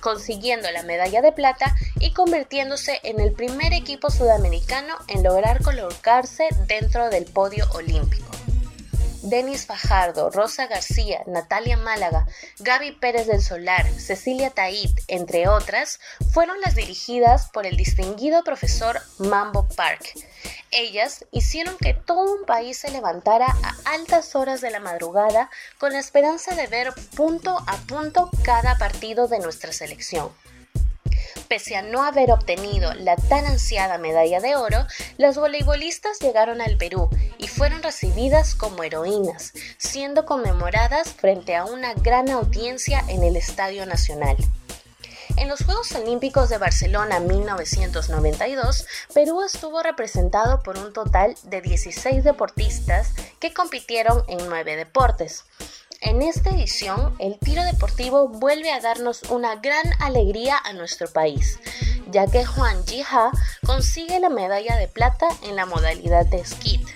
consiguiendo 0.00 0.70
la 0.70 0.82
medalla 0.82 1.22
de 1.22 1.32
plata 1.32 1.74
y 1.98 2.12
convirtiéndose 2.12 3.00
en 3.02 3.20
el 3.20 3.32
primer 3.32 3.72
equipo 3.72 4.10
sudamericano 4.10 4.94
en 5.08 5.22
lograr 5.22 5.62
colocarse 5.62 6.48
dentro 6.66 7.10
del 7.10 7.24
podio 7.24 7.66
olímpico. 7.72 8.30
Denis 9.22 9.66
Fajardo, 9.66 10.30
Rosa 10.30 10.66
García, 10.66 11.22
Natalia 11.26 11.76
Málaga, 11.76 12.26
Gaby 12.60 12.92
Pérez 12.92 13.26
del 13.26 13.42
Solar, 13.42 13.86
Cecilia 13.86 14.50
Tait, 14.50 14.98
entre 15.08 15.46
otras, 15.46 16.00
fueron 16.32 16.58
las 16.62 16.74
dirigidas 16.74 17.50
por 17.50 17.66
el 17.66 17.76
distinguido 17.76 18.42
profesor 18.42 19.00
Mambo 19.18 19.68
Park. 19.68 20.14
Ellas 20.72 21.24
hicieron 21.32 21.76
que 21.78 21.94
todo 21.94 22.32
un 22.32 22.44
país 22.44 22.78
se 22.78 22.92
levantara 22.92 23.46
a 23.46 23.92
altas 23.92 24.36
horas 24.36 24.60
de 24.60 24.70
la 24.70 24.78
madrugada 24.78 25.50
con 25.78 25.92
la 25.92 25.98
esperanza 25.98 26.54
de 26.54 26.68
ver 26.68 26.94
punto 27.16 27.58
a 27.66 27.76
punto 27.88 28.30
cada 28.44 28.78
partido 28.78 29.26
de 29.26 29.40
nuestra 29.40 29.72
selección. 29.72 30.30
Pese 31.48 31.74
a 31.74 31.82
no 31.82 32.04
haber 32.04 32.30
obtenido 32.30 32.94
la 32.94 33.16
tan 33.16 33.46
ansiada 33.46 33.98
medalla 33.98 34.38
de 34.38 34.54
oro, 34.54 34.86
las 35.18 35.36
voleibolistas 35.36 36.20
llegaron 36.20 36.60
al 36.60 36.76
Perú 36.76 37.10
y 37.38 37.48
fueron 37.48 37.82
recibidas 37.82 38.54
como 38.54 38.84
heroínas, 38.84 39.52
siendo 39.76 40.24
conmemoradas 40.24 41.12
frente 41.12 41.56
a 41.56 41.64
una 41.64 41.94
gran 41.94 42.30
audiencia 42.30 43.04
en 43.08 43.24
el 43.24 43.34
Estadio 43.34 43.86
Nacional. 43.86 44.36
En 45.40 45.48
los 45.48 45.64
Juegos 45.64 45.90
Olímpicos 45.92 46.50
de 46.50 46.58
Barcelona 46.58 47.18
1992, 47.18 48.86
Perú 49.14 49.42
estuvo 49.42 49.82
representado 49.82 50.62
por 50.62 50.76
un 50.76 50.92
total 50.92 51.34
de 51.44 51.62
16 51.62 52.22
deportistas 52.22 53.14
que 53.38 53.54
compitieron 53.54 54.22
en 54.28 54.46
nueve 54.46 54.76
deportes. 54.76 55.46
En 56.02 56.20
esta 56.20 56.50
edición, 56.50 57.16
el 57.18 57.38
tiro 57.38 57.64
deportivo 57.64 58.28
vuelve 58.28 58.70
a 58.70 58.80
darnos 58.80 59.22
una 59.30 59.56
gran 59.56 59.86
alegría 59.98 60.58
a 60.62 60.74
nuestro 60.74 61.10
país, 61.10 61.58
ya 62.10 62.26
que 62.26 62.44
Juan 62.44 62.86
Jija 62.86 63.30
consigue 63.64 64.20
la 64.20 64.28
medalla 64.28 64.76
de 64.76 64.88
plata 64.88 65.26
en 65.42 65.56
la 65.56 65.64
modalidad 65.64 66.26
de 66.26 66.44
skit, 66.44 66.86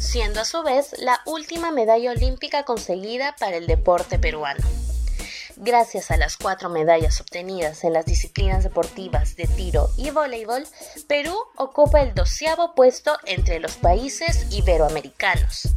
siendo 0.00 0.40
a 0.40 0.44
su 0.44 0.64
vez 0.64 0.92
la 0.98 1.20
última 1.24 1.70
medalla 1.70 2.10
olímpica 2.10 2.64
conseguida 2.64 3.36
para 3.38 3.58
el 3.58 3.68
deporte 3.68 4.18
peruano. 4.18 4.81
Gracias 5.64 6.10
a 6.10 6.16
las 6.16 6.36
cuatro 6.36 6.70
medallas 6.70 7.20
obtenidas 7.20 7.84
en 7.84 7.92
las 7.92 8.04
disciplinas 8.04 8.64
deportivas 8.64 9.36
de 9.36 9.46
tiro 9.46 9.90
y 9.96 10.10
voleibol, 10.10 10.64
Perú 11.06 11.36
ocupa 11.54 12.02
el 12.02 12.14
doceavo 12.14 12.74
puesto 12.74 13.16
entre 13.26 13.60
los 13.60 13.76
países 13.76 14.48
iberoamericanos. 14.50 15.68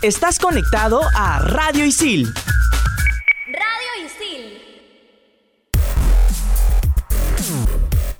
Estás 0.00 0.38
conectado 0.38 1.02
a 1.14 1.40
Radio 1.40 1.84
Isil. 1.84 2.32
Radio 3.46 4.06
Isil. 4.06 4.58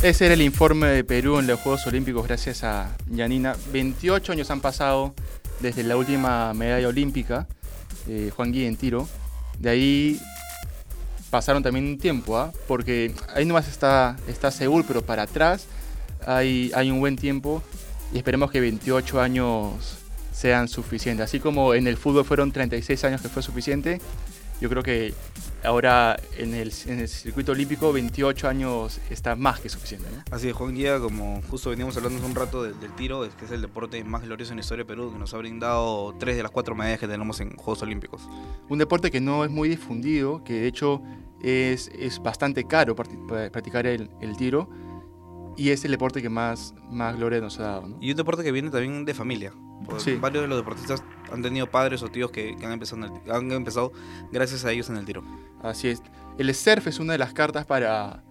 Ese 0.03 0.27
era 0.27 0.35
el 0.35 0.43
informe 0.43 0.89
de 0.89 1.03
Perú 1.03 1.39
en 1.39 1.47
los 1.47 1.59
Juegos 1.61 1.87
Olímpicos 1.87 2.27
gracias 2.27 2.63
a 2.63 2.95
Yanina. 3.07 3.57
28 3.73 4.33
años 4.33 4.51
han 4.51 4.61
pasado 4.61 5.15
desde 5.61 5.83
la 5.83 5.97
última 5.97 6.53
medalla 6.55 6.89
olímpica, 6.89 7.47
eh, 8.09 8.31
Juan 8.35 8.53
Gui 8.53 8.65
en 8.65 8.77
tiro. 8.77 9.09
De 9.59 9.71
ahí 9.71 10.21
pasaron 11.31 11.63
también 11.63 11.87
un 11.87 11.99
tiempo, 11.99 12.39
¿ah? 12.39 12.53
porque 12.67 13.15
ahí 13.35 13.45
nomás 13.45 13.69
está, 13.69 14.17
está 14.29 14.51
Seúl, 14.51 14.85
pero 14.87 15.03
para 15.03 15.23
atrás 15.23 15.67
hay, 16.27 16.71
hay 16.75 16.91
un 16.91 17.01
buen 17.01 17.17
tiempo 17.17 17.63
y 18.13 18.19
esperemos 18.19 18.51
que 18.51 18.61
28 18.61 19.21
años 19.21 19.99
sean 20.33 20.69
suficientes. 20.69 21.25
Así 21.25 21.41
como 21.41 21.75
en 21.75 21.87
el 21.87 21.97
fútbol 21.97 22.25
fueron 22.25 22.53
36 22.53 23.05
años 23.05 23.21
que 23.21 23.29
fue 23.29 23.43
suficiente, 23.43 24.01
yo 24.61 24.69
creo 24.69 24.83
que 24.83 25.15
ahora 25.65 26.19
en 26.37 26.55
el, 26.55 26.73
en 26.87 27.01
el 27.01 27.09
circuito 27.09 27.53
olímpico 27.53 27.93
28 27.93 28.49
años 28.49 29.01
está 29.11 29.37
más 29.37 29.61
que 29.61 29.69
suficiente. 29.69 30.09
Así 30.31 30.49
es, 30.49 30.55
Juan 30.55 30.75
Guía, 30.75 30.99
como 30.99 31.43
justo 31.51 31.71
veníamos 31.71 31.97
hablando 31.97 32.19
hace 32.19 32.27
un 32.27 32.35
rato 32.35 32.63
del, 32.63 32.75
tiro, 32.97 33.25
es 33.25 33.35
que 33.35 33.45
es 33.45 33.51
el 33.51 33.63
deporte 33.63 34.03
más 34.05 34.23
glorioso 34.23 34.53
en 34.53 34.59
la 34.59 34.61
historia 34.61 34.85
de 34.85 34.89
Perú, 34.89 35.13
que 35.13 35.19
nos 35.19 35.35
ha 35.35 35.39
brindado 35.39 36.15
tres 36.19 36.37
de 36.37 36.43
las 36.43 36.53
cuatro 36.53 36.75
medallas 36.75 37.01
que 37.01 37.09
tenemos 37.09 37.41
en 37.41 37.57
Juegos 37.57 37.83
Olímpicos. 37.83 38.29
Un 38.69 38.79
deporte 38.79 39.11
que 39.11 39.21
no 39.21 39.45
es 39.45 39.51
muy 39.51 39.69
difundido, 39.69 40.43
que 40.45 40.55
de 40.55 40.67
hecho 40.67 41.03
es, 41.43 41.91
es 41.99 42.23
bastante 42.23 42.65
caro 42.65 42.95
practicar 42.95 43.87
el, 43.87 44.11
el 44.21 44.37
tiro 44.37 44.69
y 45.59 45.71
es 45.71 45.85
el 45.85 45.91
deporte 45.91 46.23
que 46.23 46.29
más, 46.29 46.73
más 46.89 47.17
gloria 47.17 47.41
nos 47.41 47.59
ha 47.59 47.65
dado. 47.65 47.89
Y 48.01 48.13
un 48.13 48.17
deporte 48.17 48.45
que 48.45 48.53
viene 48.53 48.71
también 48.71 49.05
de 49.05 49.13
familia. 49.13 49.53
Varios 50.21 50.43
de 50.43 50.49
los 50.49 50.59
deportistas 50.59 51.03
han 51.33 51.43
tenido 51.43 51.69
padres 51.69 52.01
o 52.03 52.09
tíos 52.09 52.31
que, 52.31 52.57
han, 52.63 52.73
empezado 52.73 53.21
han 53.29 53.51
empezado 53.51 53.93
gracias 54.31 54.65
a 54.65 54.71
ellos 54.71 54.89
en 54.89 54.99
el 54.99 55.05
tiro. 55.05 55.25
Así 55.61 55.89
es. 55.89 56.01
El 56.39 56.55
surf 56.55 56.87
es 56.87 57.01
una 57.01 57.15
de 57.15 57.19
las 57.19 57.33
cartas 57.33 57.67
para, 57.67 58.23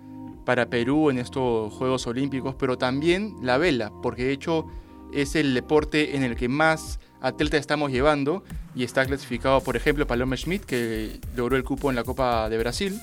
para 0.46 0.70
Perú 0.70 1.10
en 1.10 1.18
estos 1.18 1.74
Juegos 1.74 2.08
Olímpicos, 2.08 2.56
pero 2.56 2.78
también 2.78 3.36
la 3.42 3.58
vela, 3.58 3.92
porque 4.02 4.24
de 4.24 4.32
hecho 4.32 4.66
es 5.12 5.36
el 5.36 5.54
deporte 5.54 6.16
en 6.16 6.24
el 6.24 6.38
que 6.38 6.48
más 6.48 7.00
atletas 7.20 7.60
estamos 7.60 7.92
llevando 7.92 8.46
y 8.74 8.86
está 8.86 9.06
clasificado, 9.06 9.62
por 9.62 9.76
ejemplo, 9.76 10.08
Paloma 10.08 10.38
Schmidt, 10.38 10.64
que 10.64 11.20
logró 11.36 11.58
el 11.58 11.66
cupo 11.66 11.90
en 11.90 11.98
la 11.98 12.06
Copa 12.06 12.48
de 12.48 12.58
Brasil, 12.58 12.98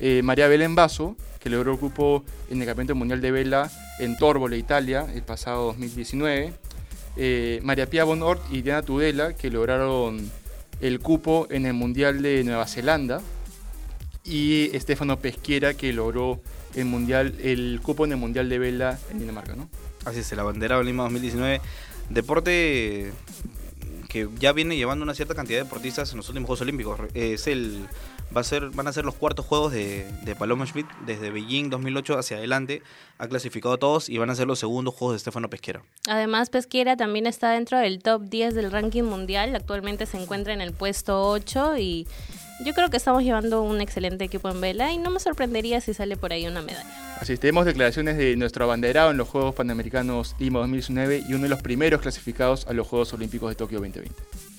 eh, 0.00 0.22
María 0.22 0.48
Belén 0.48 0.74
Basso, 0.74 1.16
que 1.40 1.50
logró 1.50 1.72
el 1.72 1.78
cupo 1.78 2.24
en 2.50 2.60
el 2.60 2.66
Campeonato 2.66 2.94
Mundial 2.94 3.20
de 3.20 3.30
Vela 3.30 3.70
en 3.98 4.16
Torbole, 4.16 4.56
Italia, 4.58 5.06
el 5.14 5.22
pasado 5.22 5.66
2019. 5.66 6.52
Eh, 7.16 7.60
María 7.62 7.90
Pia 7.90 8.04
Bonort 8.04 8.40
y 8.52 8.62
Diana 8.62 8.82
Tudela, 8.82 9.34
que 9.34 9.50
lograron 9.50 10.30
el 10.80 11.00
cupo 11.00 11.48
en 11.50 11.66
el 11.66 11.74
Mundial 11.74 12.22
de 12.22 12.44
Nueva 12.44 12.66
Zelanda. 12.66 13.20
y 14.24 14.76
Estefano 14.76 15.18
Pesquera, 15.18 15.72
que 15.72 15.90
logró 15.94 16.42
el 16.74 16.84
mundial, 16.84 17.34
el 17.40 17.80
cupo 17.82 18.04
en 18.04 18.12
el 18.12 18.18
Mundial 18.18 18.50
de 18.50 18.58
Vela 18.58 18.98
en 19.10 19.20
Dinamarca, 19.20 19.54
¿no? 19.54 19.70
Así 20.04 20.20
es, 20.20 20.30
el 20.32 20.40
abanderado 20.40 20.82
Lima 20.82 21.04
2019. 21.04 21.62
Deporte 22.10 23.10
que 24.08 24.28
ya 24.38 24.52
viene 24.52 24.76
llevando 24.76 25.02
una 25.02 25.14
cierta 25.14 25.34
cantidad 25.34 25.58
de 25.58 25.64
deportistas 25.64 26.10
en 26.10 26.18
los 26.18 26.28
últimos 26.28 26.46
Juegos 26.46 26.62
Olímpicos. 26.62 27.00
Es 27.14 27.46
el 27.46 27.86
va 28.36 28.40
a 28.40 28.44
ser 28.44 28.70
van 28.70 28.86
a 28.86 28.92
ser 28.92 29.04
los 29.04 29.14
cuartos 29.14 29.46
juegos 29.46 29.72
de, 29.72 30.06
de 30.22 30.34
Paloma 30.34 30.66
Schmidt 30.66 30.86
desde 31.06 31.30
Beijing 31.30 31.70
2008 31.70 32.18
hacia 32.18 32.36
adelante. 32.36 32.82
Ha 33.18 33.28
clasificado 33.28 33.74
a 33.74 33.78
todos 33.78 34.08
y 34.08 34.18
van 34.18 34.30
a 34.30 34.34
ser 34.34 34.46
los 34.46 34.58
segundos 34.58 34.94
juegos 34.94 35.14
de 35.14 35.16
Estefano 35.18 35.50
Pesquera. 35.50 35.82
Además, 36.08 36.50
Pesquera 36.50 36.96
también 36.96 37.26
está 37.26 37.50
dentro 37.50 37.78
del 37.78 38.02
top 38.02 38.22
10 38.22 38.54
del 38.54 38.70
ranking 38.70 39.04
mundial. 39.04 39.54
Actualmente 39.54 40.06
se 40.06 40.20
encuentra 40.20 40.52
en 40.52 40.60
el 40.60 40.72
puesto 40.72 41.28
8 41.28 41.78
y 41.78 42.06
yo 42.64 42.74
creo 42.74 42.90
que 42.90 42.96
estamos 42.96 43.22
llevando 43.22 43.62
un 43.62 43.80
excelente 43.80 44.24
equipo 44.24 44.48
en 44.48 44.60
vela 44.60 44.92
y 44.92 44.98
no 44.98 45.10
me 45.10 45.20
sorprendería 45.20 45.80
si 45.80 45.94
sale 45.94 46.16
por 46.16 46.32
ahí 46.32 46.46
una 46.46 46.60
medalla. 46.60 47.08
Tenemos 47.40 47.64
declaraciones 47.64 48.16
de 48.16 48.36
nuestro 48.36 48.64
abanderado 48.64 49.10
en 49.10 49.16
los 49.16 49.28
Juegos 49.28 49.54
Panamericanos 49.54 50.34
Lima 50.38 50.60
2019 50.60 51.24
y 51.28 51.34
uno 51.34 51.44
de 51.44 51.48
los 51.48 51.62
primeros 51.62 52.00
clasificados 52.00 52.66
a 52.66 52.72
los 52.72 52.86
Juegos 52.86 53.12
Olímpicos 53.12 53.50
de 53.50 53.54
Tokio 53.54 53.78
2020. 53.78 54.57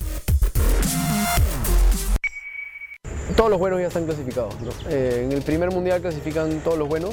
Todos 3.35 3.49
los 3.49 3.59
buenos 3.59 3.79
ya 3.79 3.87
están 3.87 4.05
clasificados. 4.05 4.53
Eh, 4.89 5.23
en 5.25 5.31
el 5.31 5.41
primer 5.41 5.71
mundial 5.71 6.01
clasifican 6.01 6.59
todos 6.61 6.77
los 6.77 6.87
buenos. 6.87 7.11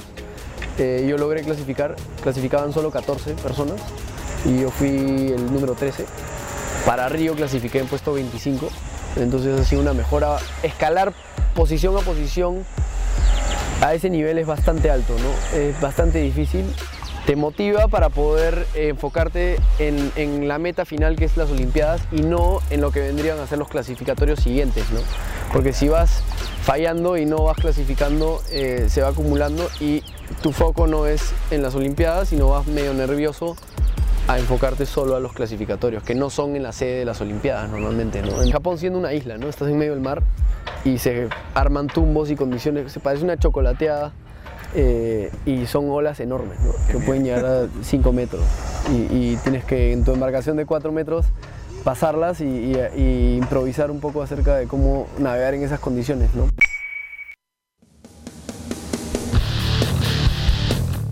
Eh, 0.79 1.07
yo 1.09 1.17
logré 1.19 1.43
clasificar, 1.43 1.97
clasificaban 2.23 2.73
solo 2.73 2.91
14 2.91 3.35
personas 3.35 3.81
y 4.45 4.61
yo 4.61 4.71
fui 4.71 4.89
el 4.89 5.53
número 5.53 5.75
13. 5.75 6.05
Para 6.85 7.09
Río 7.09 7.35
clasifiqué 7.35 7.79
en 7.79 7.87
puesto 7.87 8.13
25. 8.13 8.69
Entonces 9.17 9.61
ha 9.61 9.65
sido 9.65 9.83
una 9.83 9.93
mejora. 9.93 10.39
Escalar 10.63 11.13
posición 11.55 11.97
a 11.97 12.01
posición 12.01 12.65
a 13.83 13.95
ese 13.95 14.11
nivel 14.11 14.39
es 14.39 14.47
bastante 14.47 14.91
alto, 14.91 15.15
¿no? 15.19 15.59
Es 15.59 15.81
bastante 15.81 16.19
difícil. 16.19 16.65
Te 17.27 17.35
motiva 17.35 17.89
para 17.89 18.09
poder 18.09 18.67
enfocarte 18.75 19.57
en, 19.79 20.13
en, 20.15 20.47
la 20.47 20.59
meta 20.59 20.85
final 20.85 21.17
que 21.17 21.25
es 21.25 21.37
las 21.37 21.51
Olimpiadas 21.51 22.01
y 22.13 22.21
no 22.21 22.61
en 22.71 22.81
lo 22.81 22.93
que 22.93 23.01
vendrían 23.01 23.41
a 23.41 23.47
ser 23.49 23.59
los 23.59 23.69
clasificatorios 23.69 24.39
siguientes, 24.39 24.85
¿no? 24.93 25.01
Porque 25.53 25.73
si 25.73 25.89
vas 25.89 26.23
fallando 26.63 27.17
y 27.17 27.27
no 27.27 27.45
vas 27.45 27.57
clasificando, 27.57 28.43
eh, 28.51 28.87
se 28.89 29.03
va 29.03 29.09
acumulando 29.09 29.69
y 29.81 30.03
tu 30.43 30.53
foco 30.53 30.87
no 30.87 31.07
es 31.07 31.33
en 31.51 31.63
las 31.63 31.75
Olimpiadas, 31.75 32.29
sino 32.29 32.49
vas 32.49 32.67
medio 32.67 32.93
nervioso 32.95 33.57
a 34.29 34.39
enfocarte 34.39 34.87
solo 34.87 35.15
a 35.15 35.21
los 35.21 35.33
clasificatorios, 35.33 36.03
que 36.03 36.15
no 36.15 36.31
son 36.31 36.57
en 36.57 36.65
la 36.65 36.73
sede 36.73 36.99
de 36.99 37.05
las 37.05 37.21
Olimpiadas 37.21 37.71
normalmente. 37.71 38.23
¿no? 38.23 38.43
En 38.43 38.51
Japón 38.51 38.79
siendo 38.79 38.99
una 38.99 39.13
isla, 39.13 39.39
¿no? 39.39 39.49
estás 39.49 39.69
en 39.69 39.79
medio 39.79 39.93
del 39.93 40.01
mar 40.01 40.23
y 40.85 40.99
se 40.99 41.29
arman 41.55 41.87
tumbos 41.87 42.31
y 42.31 42.37
condiciones, 42.37 42.91
se 42.91 43.01
parece 43.01 43.25
una 43.25 43.37
chocolateada 43.37 44.13
eh, 44.75 45.31
y 45.45 45.67
son 45.67 45.89
olas 45.91 46.19
enormes, 46.19 46.59
¿no? 46.61 46.73
que 46.91 46.99
pueden 47.05 47.25
llegar 47.25 47.45
a 47.45 47.69
5 47.83 48.13
metros. 48.13 48.43
Y, 48.91 49.17
y, 49.17 49.39
tienes 49.43 49.65
que 49.65 49.93
en 49.93 50.05
tu 50.05 50.13
embarcación 50.13 50.57
de 50.57 50.67
4 50.67 50.91
metros 50.93 51.27
pasarlas 51.87 52.41
y, 52.41 52.73
improvisar 53.37 53.93
un 53.93 54.01
poco 54.01 54.21
acerca 54.21 54.57
de 54.57 54.67
cómo 54.67 55.09
navegar 55.19 55.55
en 55.55 55.63
esas 55.63 55.79
condiciones. 55.79 56.35
¿no? 56.35 56.49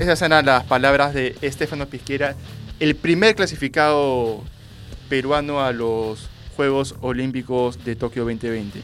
Esas 0.01 0.21
eran 0.23 0.45
las 0.45 0.65
palabras 0.65 1.15
de 1.15 1.37
Estefano 1.43 1.87
Pisquera, 1.87 2.35
el 2.81 2.97
primer 2.97 3.37
clasificado 3.37 4.43
peruano 5.09 5.65
a 5.65 5.71
los 5.71 6.29
Juegos 6.57 6.97
Olímpicos 7.03 7.85
de 7.85 7.95
Tokio 7.95 8.25
2020. 8.25 8.83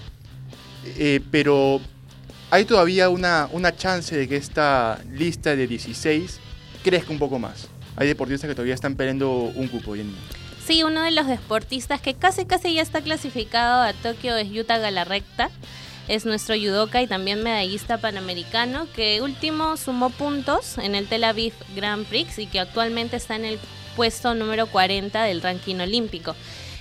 Eh, 0.96 1.20
pero 1.32 1.80
hay 2.52 2.66
todavía 2.66 3.08
una, 3.08 3.48
una 3.50 3.74
chance 3.74 4.16
de 4.16 4.28
que 4.28 4.36
esta 4.36 5.00
lista 5.10 5.56
de 5.56 5.66
16 5.66 6.38
crezca 6.84 7.10
un 7.10 7.18
poco 7.18 7.40
más. 7.40 7.66
Hay 7.96 8.06
deportistas 8.06 8.46
que 8.46 8.54
todavía 8.54 8.74
están 8.74 8.94
peleando 8.94 9.32
un 9.32 9.66
cupo. 9.66 9.92
Bien. 9.92 10.14
Sí, 10.64 10.82
uno 10.82 11.02
de 11.02 11.10
los 11.10 11.26
deportistas 11.26 12.00
que 12.00 12.14
casi 12.14 12.44
casi 12.44 12.74
ya 12.74 12.82
está 12.82 13.00
clasificado 13.00 13.82
a 13.82 13.92
Tokio 13.92 14.36
es 14.36 14.50
Yuta 14.50 14.78
Galarrecta. 14.78 15.50
Es 16.08 16.26
nuestro 16.26 16.56
judoka 16.56 17.00
y 17.02 17.06
también 17.06 17.42
medallista 17.42 17.98
panamericano 17.98 18.86
que 18.94 19.22
último 19.22 19.76
sumó 19.76 20.10
puntos 20.10 20.76
en 20.78 20.94
el 20.94 21.06
Tel 21.06 21.24
Aviv 21.24 21.54
Grand 21.74 22.04
Prix 22.06 22.38
y 22.38 22.46
que 22.46 22.60
actualmente 22.60 23.16
está 23.16 23.36
en 23.36 23.44
el 23.44 23.58
puesto 23.96 24.34
número 24.34 24.66
40 24.66 25.22
del 25.22 25.40
ranking 25.40 25.76
olímpico. 25.76 26.34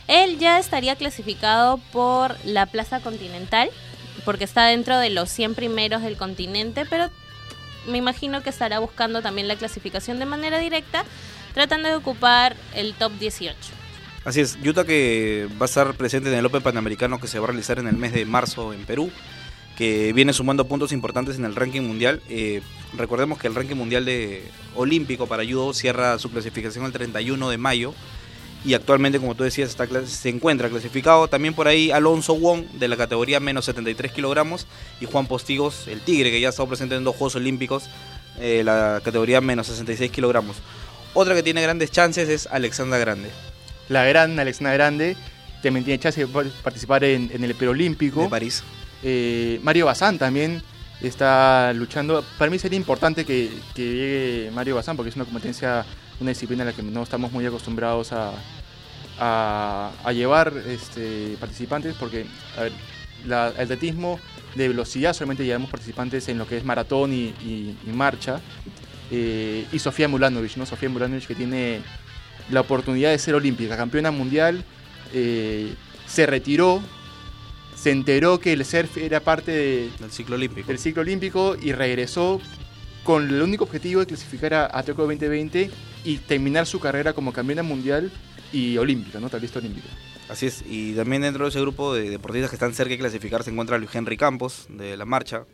Él 0.08 0.40
ya 0.40 0.58
estaría 0.58 0.96
clasificado 0.96 1.78
por 1.92 2.36
la 2.44 2.66
Plaza 2.66 3.00
Continental, 3.00 3.70
porque 4.26 4.44
está 4.44 4.66
dentro 4.66 4.98
de 4.98 5.12
los 5.12 5.30
100 5.30 5.54
primeros 5.54 6.02
del 6.02 6.18
continente, 6.18 6.86
pero 6.90 7.12
me 7.88 8.00
imagino 8.00 8.42
que 8.42 8.50
estará 8.50 8.80
buscando 8.80 9.22
también 9.22 9.48
la 9.48 9.56
clasificación 9.56 10.18
de 10.18 10.26
manera 10.26 10.58
directa, 10.58 11.04
tratando 11.60 11.90
de 11.90 11.96
ocupar 11.96 12.56
el 12.74 12.94
top 12.94 13.12
18. 13.20 13.54
Así 14.24 14.40
es, 14.40 14.58
Utah 14.66 14.86
que 14.86 15.50
va 15.62 15.66
a 15.66 15.68
estar 15.68 15.94
presente 15.96 16.32
en 16.32 16.40
el 16.40 16.46
Open 16.46 16.62
Panamericano 16.62 17.20
que 17.20 17.28
se 17.28 17.38
va 17.38 17.44
a 17.44 17.48
realizar 17.48 17.80
en 17.80 17.88
el 17.90 17.98
mes 17.98 18.14
de 18.14 18.24
marzo 18.24 18.72
en 18.72 18.86
Perú, 18.86 19.12
que 19.78 20.14
viene 20.14 20.32
sumando 20.32 20.70
puntos 20.70 20.94
importantes 20.94 21.38
en 21.38 21.44
el 21.44 21.58
ranking 21.58 21.82
mundial. 21.82 22.22
Eh, 22.30 22.62
recordemos 22.96 23.40
que 23.40 23.48
el 23.48 23.56
ranking 23.56 23.76
mundial 23.76 24.06
de 24.06 24.50
olímpico 24.74 25.28
para 25.28 25.44
judo 25.44 25.74
cierra 25.74 26.18
su 26.18 26.32
clasificación 26.32 26.86
el 26.86 26.94
31 26.94 27.50
de 27.50 27.58
mayo 27.58 27.94
y 28.64 28.74
actualmente, 28.74 29.20
como 29.20 29.36
tú 29.36 29.44
decías, 29.44 29.76
se 30.06 30.30
encuentra 30.30 30.70
clasificado. 30.70 31.28
También 31.28 31.54
por 31.54 31.68
ahí 31.68 31.92
Alonso 31.92 32.36
Wong 32.36 32.68
de 32.80 32.88
la 32.88 32.96
categoría 32.96 33.42
menos 33.42 33.66
73 33.66 34.14
kilogramos 34.14 34.66
y 35.02 35.08
Juan 35.08 35.28
Postigos, 35.28 35.90
el 35.90 36.00
Tigre, 36.00 36.32
que 36.32 36.40
ya 36.40 36.48
ha 36.48 36.52
estado 36.52 36.70
presente 36.70 36.96
en 36.96 37.04
dos 37.04 37.18
Juegos 37.18 37.36
Olímpicos, 37.36 37.90
eh, 38.40 38.62
la 38.64 39.02
categoría 39.04 39.42
menos 39.42 39.68
66 39.68 40.10
kilogramos. 40.10 40.56
Otra 41.14 41.36
que 41.36 41.44
tiene 41.44 41.62
grandes 41.62 41.92
chances 41.92 42.30
es 42.30 42.48
Alexandra 42.48 42.98
Grande. 42.98 43.30
La 43.90 44.06
gran 44.06 44.40
Alexandra 44.40 44.74
Grande 44.74 45.18
también 45.64 45.84
tiene 45.84 46.00
chance 46.00 46.26
de 46.26 46.28
participar 46.64 47.04
en, 47.04 47.30
en 47.34 47.44
el 47.44 47.56
Perolímpico. 47.56 48.24
De 48.24 48.30
París. 48.30 48.64
Eh, 49.04 49.60
Mario 49.64 49.88
Bazán 49.88 50.18
también 50.18 50.62
está 51.02 51.74
luchando. 51.74 52.24
Para 52.38 52.52
mí 52.52 52.60
sería 52.60 52.78
importante 52.78 53.26
que, 53.26 53.50
que 53.74 53.84
llegue 53.84 54.52
Mario 54.52 54.76
Bazán 54.76 54.96
porque 54.96 55.10
es 55.10 55.16
una 55.16 55.26
competencia, 55.26 55.86
una 56.20 56.30
disciplina 56.30 56.64
en 56.64 56.68
la 56.70 56.74
que 56.74 56.84
no 56.84 57.04
estamos 57.04 57.32
muy 57.32 57.46
acostumbrados 57.46 58.12
a, 58.12 58.34
a, 59.20 59.92
a 60.04 60.12
llevar 60.14 60.54
este, 60.68 61.36
participantes 61.40 61.96
porque 62.00 62.26
a 62.58 62.64
ver, 62.64 62.72
la, 63.26 63.48
el 63.58 63.64
atletismo 63.64 64.20
de 64.56 64.68
velocidad 64.68 65.14
solamente 65.14 65.44
llevamos 65.44 65.70
participantes 65.70 66.28
en 66.30 66.38
lo 66.38 66.48
que 66.48 66.58
es 66.58 66.64
maratón 66.64 67.14
y, 67.14 67.34
y, 67.44 67.78
y 67.86 67.90
marcha. 67.92 68.40
Eh, 69.12 69.66
y 69.72 69.80
Sofía 69.80 70.08
Mulanovic, 70.08 70.58
¿no? 70.58 70.66
Sofía 70.66 70.90
Mulanovic 70.90 71.28
que 71.28 71.36
tiene 71.36 71.82
la 72.50 72.62
oportunidad 72.62 73.12
de 73.12 73.20
ser 73.20 73.36
olímpica, 73.36 73.78
campeona 73.78 74.12
mundial, 74.12 74.64
eh, 75.14 75.74
se 76.08 76.26
retiró 76.26 76.82
se 77.76 77.92
enteró 77.92 78.42
que 78.42 78.52
el 78.52 78.66
surf 78.66 78.98
era 78.98 79.22
parte 79.22 79.52
de, 79.52 79.90
del 80.00 80.12
ciclo 80.12 80.36
olímpico. 80.36 80.68
del 80.68 80.80
ciclo 80.80 81.02
olímpico 81.02 81.56
y 81.62 81.72
regresó 81.72 82.42
con 83.06 83.30
el 83.30 83.42
único 83.42 83.64
objetivo 83.64 84.02
de 84.02 84.06
clasificar 84.06 84.54
a, 84.54 84.66
a 84.78 84.84
Tokio 84.84 85.06
2020 85.06 85.72
y 86.04 86.18
terminar 86.18 86.66
su 86.66 86.82
carrera 86.82 87.14
como 87.14 87.32
campeona 87.32 87.64
mundial 87.64 88.12
y 88.52 88.78
olímpica, 88.78 89.22
¿no? 89.22 89.30
Tablista 89.30 89.60
olímpica. 89.60 89.88
Así 90.28 90.46
es, 90.46 90.64
y 90.68 90.94
también 90.94 91.22
dentro 91.22 91.46
de 91.46 91.50
ese 91.50 91.62
grupo 91.62 91.94
de 91.94 92.10
deportistas 92.10 92.52
que 92.52 92.58
están 92.58 92.74
cerca 92.74 92.92
de 92.92 93.00
clasificar 93.00 93.44
se 93.44 93.50
encuentra 93.50 93.78
Luis 93.78 93.96
Henry 93.96 94.18
Campos 94.18 94.68
de 94.70 94.98
la 94.98 95.06
marcha, 95.06 95.46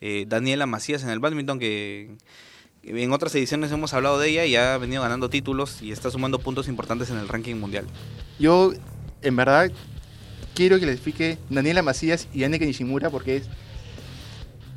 eh, 0.00 0.24
Daniela 0.26 0.66
Macías 0.66 1.02
en 1.04 1.10
el 1.10 1.20
badminton 1.20 1.58
que 1.58 2.16
en 2.82 3.12
otras 3.12 3.34
ediciones 3.34 3.70
hemos 3.72 3.92
hablado 3.94 4.18
de 4.18 4.28
ella 4.30 4.46
y 4.46 4.56
ha 4.56 4.78
venido 4.78 5.02
ganando 5.02 5.28
títulos 5.28 5.82
y 5.82 5.92
está 5.92 6.10
sumando 6.10 6.38
puntos 6.38 6.68
importantes 6.68 7.10
en 7.10 7.18
el 7.18 7.28
ranking 7.28 7.56
mundial. 7.56 7.84
Yo, 8.38 8.72
en 9.22 9.36
verdad, 9.36 9.70
quiero 10.54 10.76
que 10.78 10.84
clasifique 10.84 11.38
Daniela 11.48 11.82
Macías 11.82 12.28
y 12.32 12.44
Anneke 12.44 12.66
Nishimura 12.66 13.10
porque 13.10 13.36
es 13.36 13.48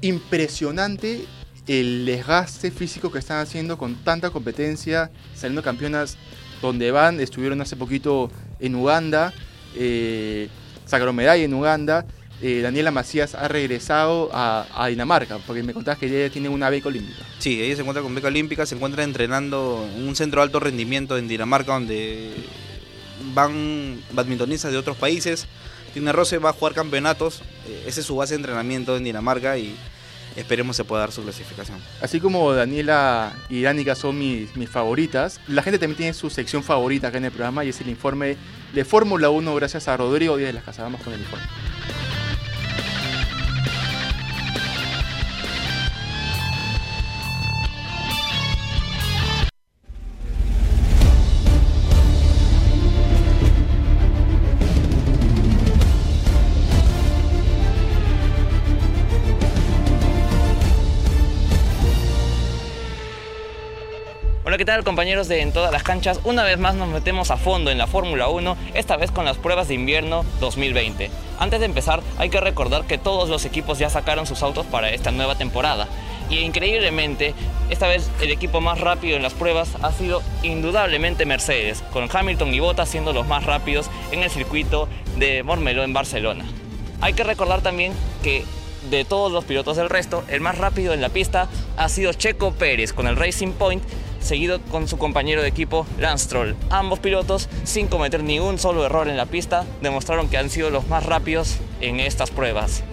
impresionante 0.01 1.25
el 1.67 2.05
desgaste 2.05 2.71
físico 2.71 3.11
que 3.11 3.19
están 3.19 3.39
haciendo 3.39 3.77
con 3.77 3.95
tanta 4.03 4.29
competencia, 4.29 5.11
saliendo 5.33 5.63
campeonas 5.63 6.17
donde 6.61 6.91
van, 6.91 7.19
estuvieron 7.19 7.61
hace 7.61 7.75
poquito 7.75 8.29
en 8.59 8.75
Uganda, 8.75 9.33
eh, 9.75 10.49
sacaron 10.85 11.17
en 11.19 11.53
Uganda, 11.53 12.05
eh, 12.45 12.59
Daniela 12.61 12.91
Macías 12.91 13.35
ha 13.35 13.47
regresado 13.47 14.29
a, 14.33 14.65
a, 14.75 14.87
Dinamarca, 14.87 15.37
porque 15.47 15.63
me 15.63 15.73
contabas 15.73 15.97
que 15.97 16.07
ella 16.07 16.29
tiene 16.29 16.49
una 16.49 16.69
beca 16.69 16.89
olímpica. 16.89 17.23
Sí, 17.39 17.61
ella 17.61 17.73
se 17.73 17.81
encuentra 17.81 18.03
con 18.03 18.13
beca 18.13 18.27
olímpica, 18.27 18.65
se 18.65 18.75
encuentra 18.75 19.05
entrenando 19.05 19.87
en 19.95 20.05
un 20.05 20.13
centro 20.13 20.41
de 20.41 20.43
alto 20.43 20.59
rendimiento 20.59 21.17
en 21.17 21.29
Dinamarca 21.29 21.71
donde 21.71 22.33
van 23.33 23.97
badmintonistas 24.11 24.73
de 24.73 24.77
otros 24.77 24.97
países. 24.97 25.47
Tiene 25.93 26.11
Rose 26.11 26.37
va 26.37 26.49
a 26.49 26.53
jugar 26.53 26.73
campeonatos, 26.73 27.43
eh, 27.65 27.85
esa 27.87 28.01
es 28.01 28.05
su 28.05 28.17
base 28.17 28.33
de 28.33 28.39
entrenamiento 28.39 28.97
en 28.97 29.05
Dinamarca 29.05 29.57
y 29.57 29.73
esperemos 30.35 30.75
se 30.75 30.83
pueda 30.83 31.03
dar 31.03 31.13
su 31.13 31.23
clasificación. 31.23 31.77
Así 32.01 32.19
como 32.19 32.51
Daniela 32.51 33.31
y 33.47 33.61
Danica 33.61 33.95
son 33.95 34.19
mis, 34.19 34.53
mis 34.57 34.69
favoritas, 34.69 35.39
la 35.47 35.63
gente 35.63 35.79
también 35.79 35.95
tiene 35.95 36.13
su 36.13 36.29
sección 36.29 36.61
favorita 36.61 37.07
acá 37.07 37.19
en 37.19 37.25
el 37.25 37.31
programa 37.31 37.63
y 37.63 37.69
es 37.69 37.79
el 37.79 37.87
informe 37.87 38.35
de 38.73 38.83
Fórmula 38.83 39.29
1 39.29 39.55
gracias 39.55 39.87
a 39.87 39.95
Rodrigo 39.95 40.35
Díaz 40.35 40.49
de 40.49 40.53
las 40.53 40.63
Casas. 40.65 40.83
Vamos 40.83 41.01
con 41.01 41.13
el 41.13 41.21
informe. 41.21 41.62
Compañeros 64.93 65.27
de 65.27 65.41
En 65.41 65.51
todas 65.51 65.71
las 65.71 65.81
canchas? 65.81 66.19
Una 66.23 66.43
vez 66.43 66.59
más 66.59 66.75
nos 66.75 66.87
metemos 66.87 67.31
a 67.31 67.37
fondo 67.37 67.71
en 67.71 67.79
la 67.79 67.87
Fórmula 67.87 68.27
1, 68.27 68.55
esta 68.75 68.95
vez 68.95 69.09
con 69.09 69.25
las 69.25 69.37
pruebas 69.39 69.67
de 69.67 69.73
invierno 69.73 70.23
2020. 70.39 71.09
Antes 71.39 71.59
de 71.61 71.65
empezar, 71.65 72.03
hay 72.19 72.29
que 72.29 72.39
recordar 72.39 72.83
que 72.85 72.99
todos 72.99 73.27
los 73.27 73.43
equipos 73.43 73.79
ya 73.79 73.89
sacaron 73.89 74.27
sus 74.27 74.43
autos 74.43 74.67
para 74.67 74.91
esta 74.91 75.09
nueva 75.09 75.33
temporada. 75.33 75.87
Y 76.29 76.41
increíblemente, 76.41 77.33
esta 77.71 77.87
vez 77.87 78.07
el 78.21 78.29
equipo 78.29 78.61
más 78.61 78.81
rápido 78.81 79.17
en 79.17 79.23
las 79.23 79.33
pruebas 79.33 79.69
ha 79.81 79.91
sido 79.91 80.21
indudablemente 80.43 81.25
Mercedes, 81.25 81.83
con 81.91 82.07
Hamilton 82.07 82.53
y 82.53 82.59
Bottas 82.59 82.89
siendo 82.89 83.13
los 83.13 83.25
más 83.25 83.43
rápidos 83.47 83.89
en 84.11 84.21
el 84.21 84.29
circuito 84.29 84.87
de 85.17 85.41
Mormeló 85.41 85.83
en 85.83 85.93
Barcelona. 85.93 86.45
Hay 87.01 87.13
que 87.13 87.23
recordar 87.23 87.61
también 87.63 87.93
que 88.21 88.45
de 88.91 89.05
todos 89.05 89.31
los 89.31 89.43
pilotos 89.43 89.77
del 89.77 89.89
resto, 89.89 90.23
el 90.27 90.41
más 90.41 90.59
rápido 90.59 90.93
en 90.93 91.01
la 91.01 91.09
pista 91.09 91.47
ha 91.77 91.89
sido 91.89 92.13
Checo 92.13 92.51
Pérez 92.51 92.93
con 92.93 93.07
el 93.07 93.15
Racing 93.15 93.53
Point, 93.53 93.81
seguido 94.23 94.59
con 94.71 94.87
su 94.87 94.97
compañero 94.97 95.41
de 95.41 95.47
equipo 95.47 95.85
Lance 95.99 96.25
Stroll. 96.25 96.55
Ambos 96.69 96.99
pilotos, 96.99 97.49
sin 97.63 97.87
cometer 97.87 98.23
ningún 98.23 98.57
solo 98.57 98.85
error 98.85 99.07
en 99.07 99.17
la 99.17 99.25
pista, 99.25 99.65
demostraron 99.81 100.29
que 100.29 100.37
han 100.37 100.49
sido 100.49 100.69
los 100.69 100.87
más 100.87 101.05
rápidos 101.05 101.57
en 101.81 101.99
estas 101.99 102.31
pruebas. 102.31 102.83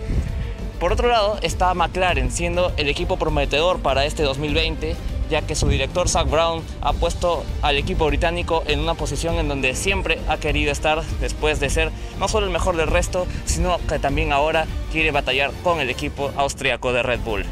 Por 0.80 0.92
otro 0.92 1.08
lado, 1.08 1.38
está 1.42 1.74
McLaren 1.74 2.30
siendo 2.30 2.72
el 2.78 2.88
equipo 2.88 3.18
prometedor 3.18 3.80
para 3.80 4.06
este 4.06 4.22
2020, 4.22 4.96
ya 5.28 5.42
que 5.42 5.54
su 5.54 5.68
director 5.68 6.08
Zach 6.08 6.28
Brown 6.28 6.62
ha 6.80 6.94
puesto 6.94 7.44
al 7.60 7.76
equipo 7.76 8.06
británico 8.06 8.62
en 8.66 8.80
una 8.80 8.94
posición 8.94 9.36
en 9.36 9.48
donde 9.48 9.74
siempre 9.76 10.18
ha 10.26 10.38
querido 10.38 10.72
estar 10.72 11.02
después 11.20 11.60
de 11.60 11.68
ser 11.68 11.92
no 12.18 12.28
solo 12.28 12.46
el 12.46 12.52
mejor 12.52 12.76
del 12.76 12.86
resto, 12.86 13.26
sino 13.44 13.78
que 13.86 13.98
también 13.98 14.32
ahora 14.32 14.66
quiere 14.90 15.10
batallar 15.10 15.52
con 15.62 15.80
el 15.80 15.90
equipo 15.90 16.32
austriaco 16.36 16.94
de 16.94 17.02
Red 17.02 17.20
Bull. 17.20 17.44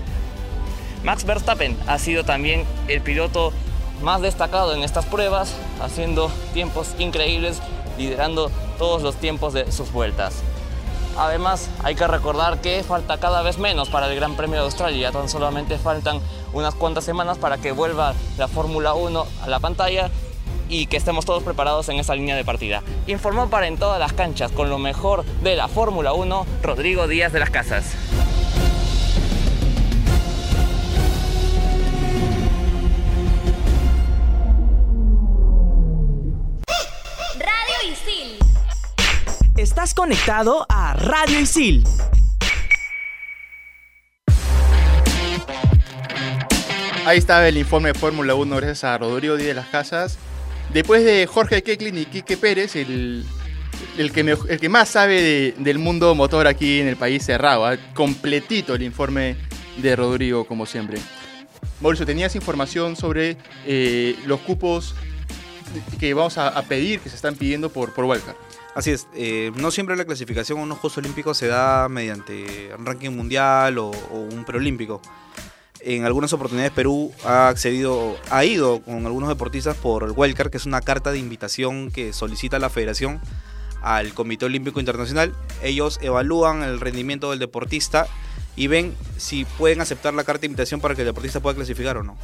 Max 1.05 1.25
Verstappen 1.25 1.77
ha 1.87 1.99
sido 1.99 2.25
también 2.25 2.65
el 2.89 3.01
piloto 3.03 3.53
más 4.03 4.21
destacado 4.21 4.75
en 4.75 4.83
estas 4.83 5.05
pruebas, 5.07 5.55
haciendo 5.81 6.31
tiempos 6.53 6.95
increíbles, 6.99 7.61
liderando 7.97 8.51
todos 8.79 9.03
los 9.03 9.17
tiempos 9.17 9.53
de 9.53 9.71
sus 9.73 9.93
vueltas. 9.93 10.43
Además, 11.17 11.69
hay 11.83 11.97
que 11.97 12.07
recordar 12.07 12.61
que 12.61 12.83
falta 12.85 13.19
cada 13.19 13.43
vez 13.43 13.59
menos 13.59 13.89
para 13.89 14.07
el 14.07 14.15
Gran 14.15 14.37
Premio 14.37 14.61
de 14.61 14.67
Australia, 14.67 15.11
tan 15.11 15.29
solamente 15.29 15.77
faltan 15.77 16.21
unas 16.53 16.75
cuantas 16.75 17.05
semanas 17.05 17.39
para 17.39 17.59
que 17.59 17.73
vuelva 17.73 18.15
la 18.37 18.47
Fórmula 18.47 18.95
1 18.95 19.27
a 19.43 19.49
la 19.49 19.59
pantalla 19.59 20.11
y 20.69 20.87
que 20.87 20.97
estemos 20.97 21.25
todos 21.25 21.43
preparados 21.43 21.89
en 21.89 21.99
esa 21.99 22.15
línea 22.15 22.37
de 22.37 22.45
partida. 22.45 22.83
Informó 23.09 23.51
para 23.51 23.67
en 23.67 23.79
todas 23.79 23.99
las 23.99 24.13
canchas 24.13 24.53
con 24.53 24.71
lo 24.71 24.79
mejor 24.79 25.25
de 25.43 25.57
la 25.57 25.67
Fórmula 25.67 26.13
1, 26.13 26.47
Rodrigo 26.63 27.09
Díaz 27.09 27.33
de 27.33 27.41
las 27.41 27.51
Casas. 27.51 27.97
Conectado 40.03 40.65
a 40.69 40.95
Radio 40.95 41.41
Isil. 41.41 41.83
Ahí 47.05 47.19
estaba 47.19 47.49
el 47.49 47.59
informe 47.59 47.93
de 47.93 47.99
Fórmula 47.99 48.37
1 48.37 48.57
gracias 48.59 48.85
a 48.85 48.97
Rodrigo 48.97 49.37
Díaz 49.37 49.49
de 49.49 49.55
las 49.55 49.67
Casas. 49.67 50.17
Después 50.73 51.05
de 51.05 51.27
Jorge 51.27 51.65
Keklin 51.65 51.99
y 51.99 52.05
Quique 52.05 52.37
Pérez, 52.37 52.77
el, 52.77 53.25
el, 53.97 54.13
que, 54.13 54.21
el 54.21 54.61
que 54.61 54.69
más 54.69 54.89
sabe 54.89 55.21
de- 55.21 55.55
del 55.59 55.79
mundo 55.81 56.15
motor 56.15 56.47
aquí 56.47 56.79
en 56.81 56.87
el 56.87 56.97
país 56.97 57.25
cerrado. 57.25 57.67
¿ah? 57.67 57.77
Completito 57.93 58.77
el 58.77 58.83
informe 58.85 59.37
de 59.79 59.97
Rodrigo, 59.97 60.45
como 60.45 60.65
siempre. 60.65 61.01
Mauricio, 61.81 62.07
¿tenías 62.07 62.37
información 62.37 62.95
sobre 62.95 63.37
eh, 63.67 64.15
los 64.27 64.39
cupos 64.43 64.95
que 65.99 66.15
vamos 66.15 66.39
a, 66.39 66.49
a 66.51 66.63
pedir, 66.63 67.01
que 67.01 67.09
se 67.11 67.17
están 67.17 67.35
pidiendo 67.35 67.71
por, 67.71 67.93
por 67.95 68.05
Wildcard? 68.05 68.37
Así 68.79 68.93
es, 68.93 69.09
eh, 69.13 69.51
no 69.57 69.73
siempre 69.73 69.97
la 69.97 70.05
clasificación 70.05 70.61
a 70.61 70.63
unos 70.63 70.79
Juegos 70.79 70.99
Olímpicos 70.99 71.37
se 71.37 71.49
da 71.49 71.89
mediante 71.89 72.73
un 72.79 72.87
ranking 72.87 73.11
mundial 73.11 73.77
o, 73.77 73.91
un 73.91 74.45
preolímpico. 74.45 75.03
En 75.81 76.05
algunas 76.05 76.33
oportunidades 76.33 76.71
Perú 76.71 77.13
ha 77.25 77.49
accedido, 77.49 78.17
ha 78.31 78.45
ido 78.45 78.81
con 78.83 79.05
algunos 79.05 79.31
deportistas 79.31 79.77
por 79.77 80.05
el 80.05 80.13
Wildcard, 80.15 80.51
que 80.53 80.59
es 80.59 80.67
una 80.67 80.81
carta 80.81 81.11
de 81.11 81.19
invitación 81.19 81.91
que 81.91 82.13
solicita 82.13 82.61
la 82.61 82.71
federación 82.71 83.21
al 83.83 84.15
Comité 84.15 84.45
Olímpico 84.45 84.79
Internacional. 84.79 85.35
Ellos 85.61 85.99
evalúan 86.01 86.63
el 86.63 86.79
rendimiento 86.79 87.31
del 87.31 87.41
deportista 87.41 88.07
y 88.55 88.69
ven 88.69 88.95
si 89.17 89.45
pueden 89.45 89.81
aceptar 89.81 90.15
la 90.15 90.23
carta 90.23 90.43
de 90.43 90.47
invitación 90.47 90.81
para 90.81 90.95
que 90.95 91.01
el 91.01 91.09
deportista 91.09 91.41
pueda 91.41 91.57
clasificar 91.57 91.97
o 91.97 92.05
no. 92.05 92.17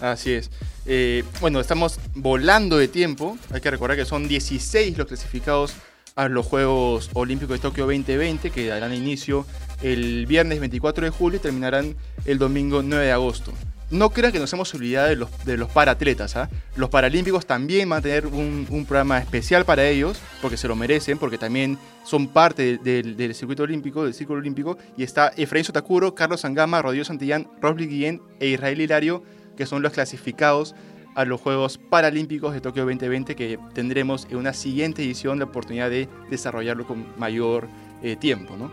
Así 0.00 0.32
es. 0.32 0.50
Eh, 0.84 1.24
bueno, 1.40 1.58
estamos 1.58 1.98
volando 2.14 2.76
de 2.76 2.88
tiempo. 2.88 3.38
Hay 3.50 3.60
que 3.60 3.70
recordar 3.70 3.96
que 3.96 4.04
son 4.04 4.28
16 4.28 4.98
los 4.98 5.06
clasificados 5.06 5.74
a 6.16 6.30
los 6.30 6.46
Juegos 6.46 7.10
Olímpicos 7.12 7.58
de 7.58 7.62
Tokio 7.62 7.84
2020, 7.84 8.50
que 8.50 8.66
darán 8.66 8.94
inicio 8.94 9.46
el 9.82 10.24
viernes 10.24 10.60
24 10.60 11.04
de 11.04 11.10
julio 11.10 11.38
y 11.38 11.42
terminarán 11.42 11.94
el 12.24 12.38
domingo 12.38 12.82
9 12.82 13.04
de 13.04 13.12
agosto. 13.12 13.52
No 13.90 14.08
crean 14.10 14.32
que 14.32 14.38
nos 14.38 14.50
hemos 14.54 14.72
olvidado 14.74 15.08
de 15.08 15.16
los, 15.16 15.44
de 15.44 15.58
los 15.58 15.70
paratletas. 15.70 16.34
¿ah? 16.36 16.48
Los 16.74 16.88
paralímpicos 16.88 17.44
también 17.44 17.90
van 17.90 17.98
a 17.98 18.02
tener 18.02 18.26
un, 18.26 18.66
un 18.70 18.86
programa 18.86 19.18
especial 19.18 19.66
para 19.66 19.86
ellos, 19.86 20.18
porque 20.40 20.56
se 20.56 20.66
lo 20.66 20.74
merecen, 20.74 21.18
porque 21.18 21.36
también 21.36 21.78
son 22.02 22.28
parte 22.28 22.78
del, 22.78 23.16
del 23.16 23.34
circuito 23.34 23.64
olímpico, 23.64 24.02
del 24.02 24.14
círculo 24.14 24.40
olímpico. 24.40 24.78
Y 24.96 25.02
está 25.02 25.32
Efraín 25.36 25.66
Sotakuro, 25.66 26.14
Carlos 26.14 26.40
Sangama, 26.40 26.80
Rodrigo 26.80 27.04
Santillán, 27.04 27.46
Rosly 27.60 27.86
Guillén 27.86 28.22
e 28.40 28.48
Israel 28.48 28.80
Hilario, 28.80 29.22
que 29.54 29.66
son 29.66 29.82
los 29.82 29.92
clasificados 29.92 30.74
a 31.16 31.24
los 31.24 31.40
Juegos 31.40 31.78
Paralímpicos 31.78 32.52
de 32.52 32.60
Tokio 32.60 32.84
2020, 32.84 33.34
que 33.34 33.58
tendremos 33.72 34.28
en 34.30 34.36
una 34.36 34.52
siguiente 34.52 35.02
edición 35.02 35.38
la 35.38 35.46
oportunidad 35.46 35.90
de 35.90 36.08
desarrollarlo 36.30 36.86
con 36.86 37.06
mayor 37.18 37.68
eh, 38.02 38.16
tiempo. 38.16 38.54
¿no? 38.56 38.70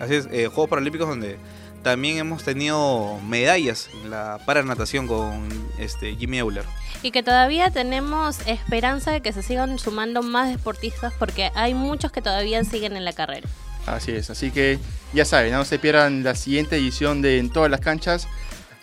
Así 0.00 0.16
es, 0.16 0.26
eh, 0.32 0.48
Juegos 0.48 0.68
Paralímpicos 0.68 1.08
donde 1.08 1.38
también 1.84 2.18
hemos 2.18 2.42
tenido 2.42 3.18
medallas 3.20 3.88
en 4.02 4.10
la 4.10 4.40
paranatación 4.44 5.06
con 5.06 5.48
este, 5.78 6.16
Jimmy 6.16 6.38
Euler. 6.38 6.64
Y 7.02 7.12
que 7.12 7.22
todavía 7.22 7.70
tenemos 7.70 8.44
esperanza 8.46 9.12
de 9.12 9.20
que 9.20 9.32
se 9.32 9.42
sigan 9.42 9.78
sumando 9.78 10.22
más 10.22 10.50
deportistas 10.50 11.12
porque 11.18 11.52
hay 11.54 11.74
muchos 11.74 12.10
que 12.10 12.22
todavía 12.22 12.64
siguen 12.64 12.96
en 12.96 13.04
la 13.04 13.12
carrera. 13.12 13.48
Así 13.86 14.12
es, 14.12 14.30
así 14.30 14.50
que 14.50 14.78
ya 15.12 15.24
saben, 15.24 15.52
no 15.52 15.64
se 15.64 15.78
pierdan 15.78 16.24
la 16.24 16.34
siguiente 16.34 16.76
edición 16.76 17.22
de 17.22 17.38
En 17.38 17.50
todas 17.50 17.70
las 17.70 17.80
canchas. 17.80 18.26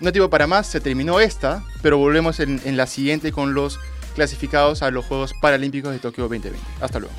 No 0.02 0.12
tiempo 0.12 0.32
para 0.32 0.48
más, 0.48 0.66
se 0.66 0.82
terminó 0.82 1.20
esta, 1.20 1.64
pero 1.84 2.00
volvemos 2.00 2.40
en, 2.40 2.60
en 2.66 2.76
la 2.76 2.88
siguiente 2.88 3.32
con 3.32 3.54
los 3.54 3.80
clasificados 4.16 4.82
a 4.82 4.90
los 4.90 5.06
Juegos 5.06 5.32
Paralímpicos 5.40 5.92
de 5.92 6.00
Tokio 6.00 6.24
2020. 6.24 6.60
Hasta 6.82 7.00
luego. 7.00 7.14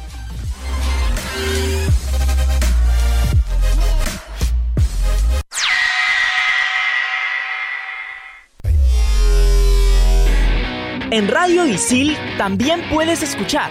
En 11.13 11.29
Radio 11.29 11.67
Isil 11.67 12.17
también 12.37 12.83
puedes 12.91 13.23
escuchar 13.23 13.71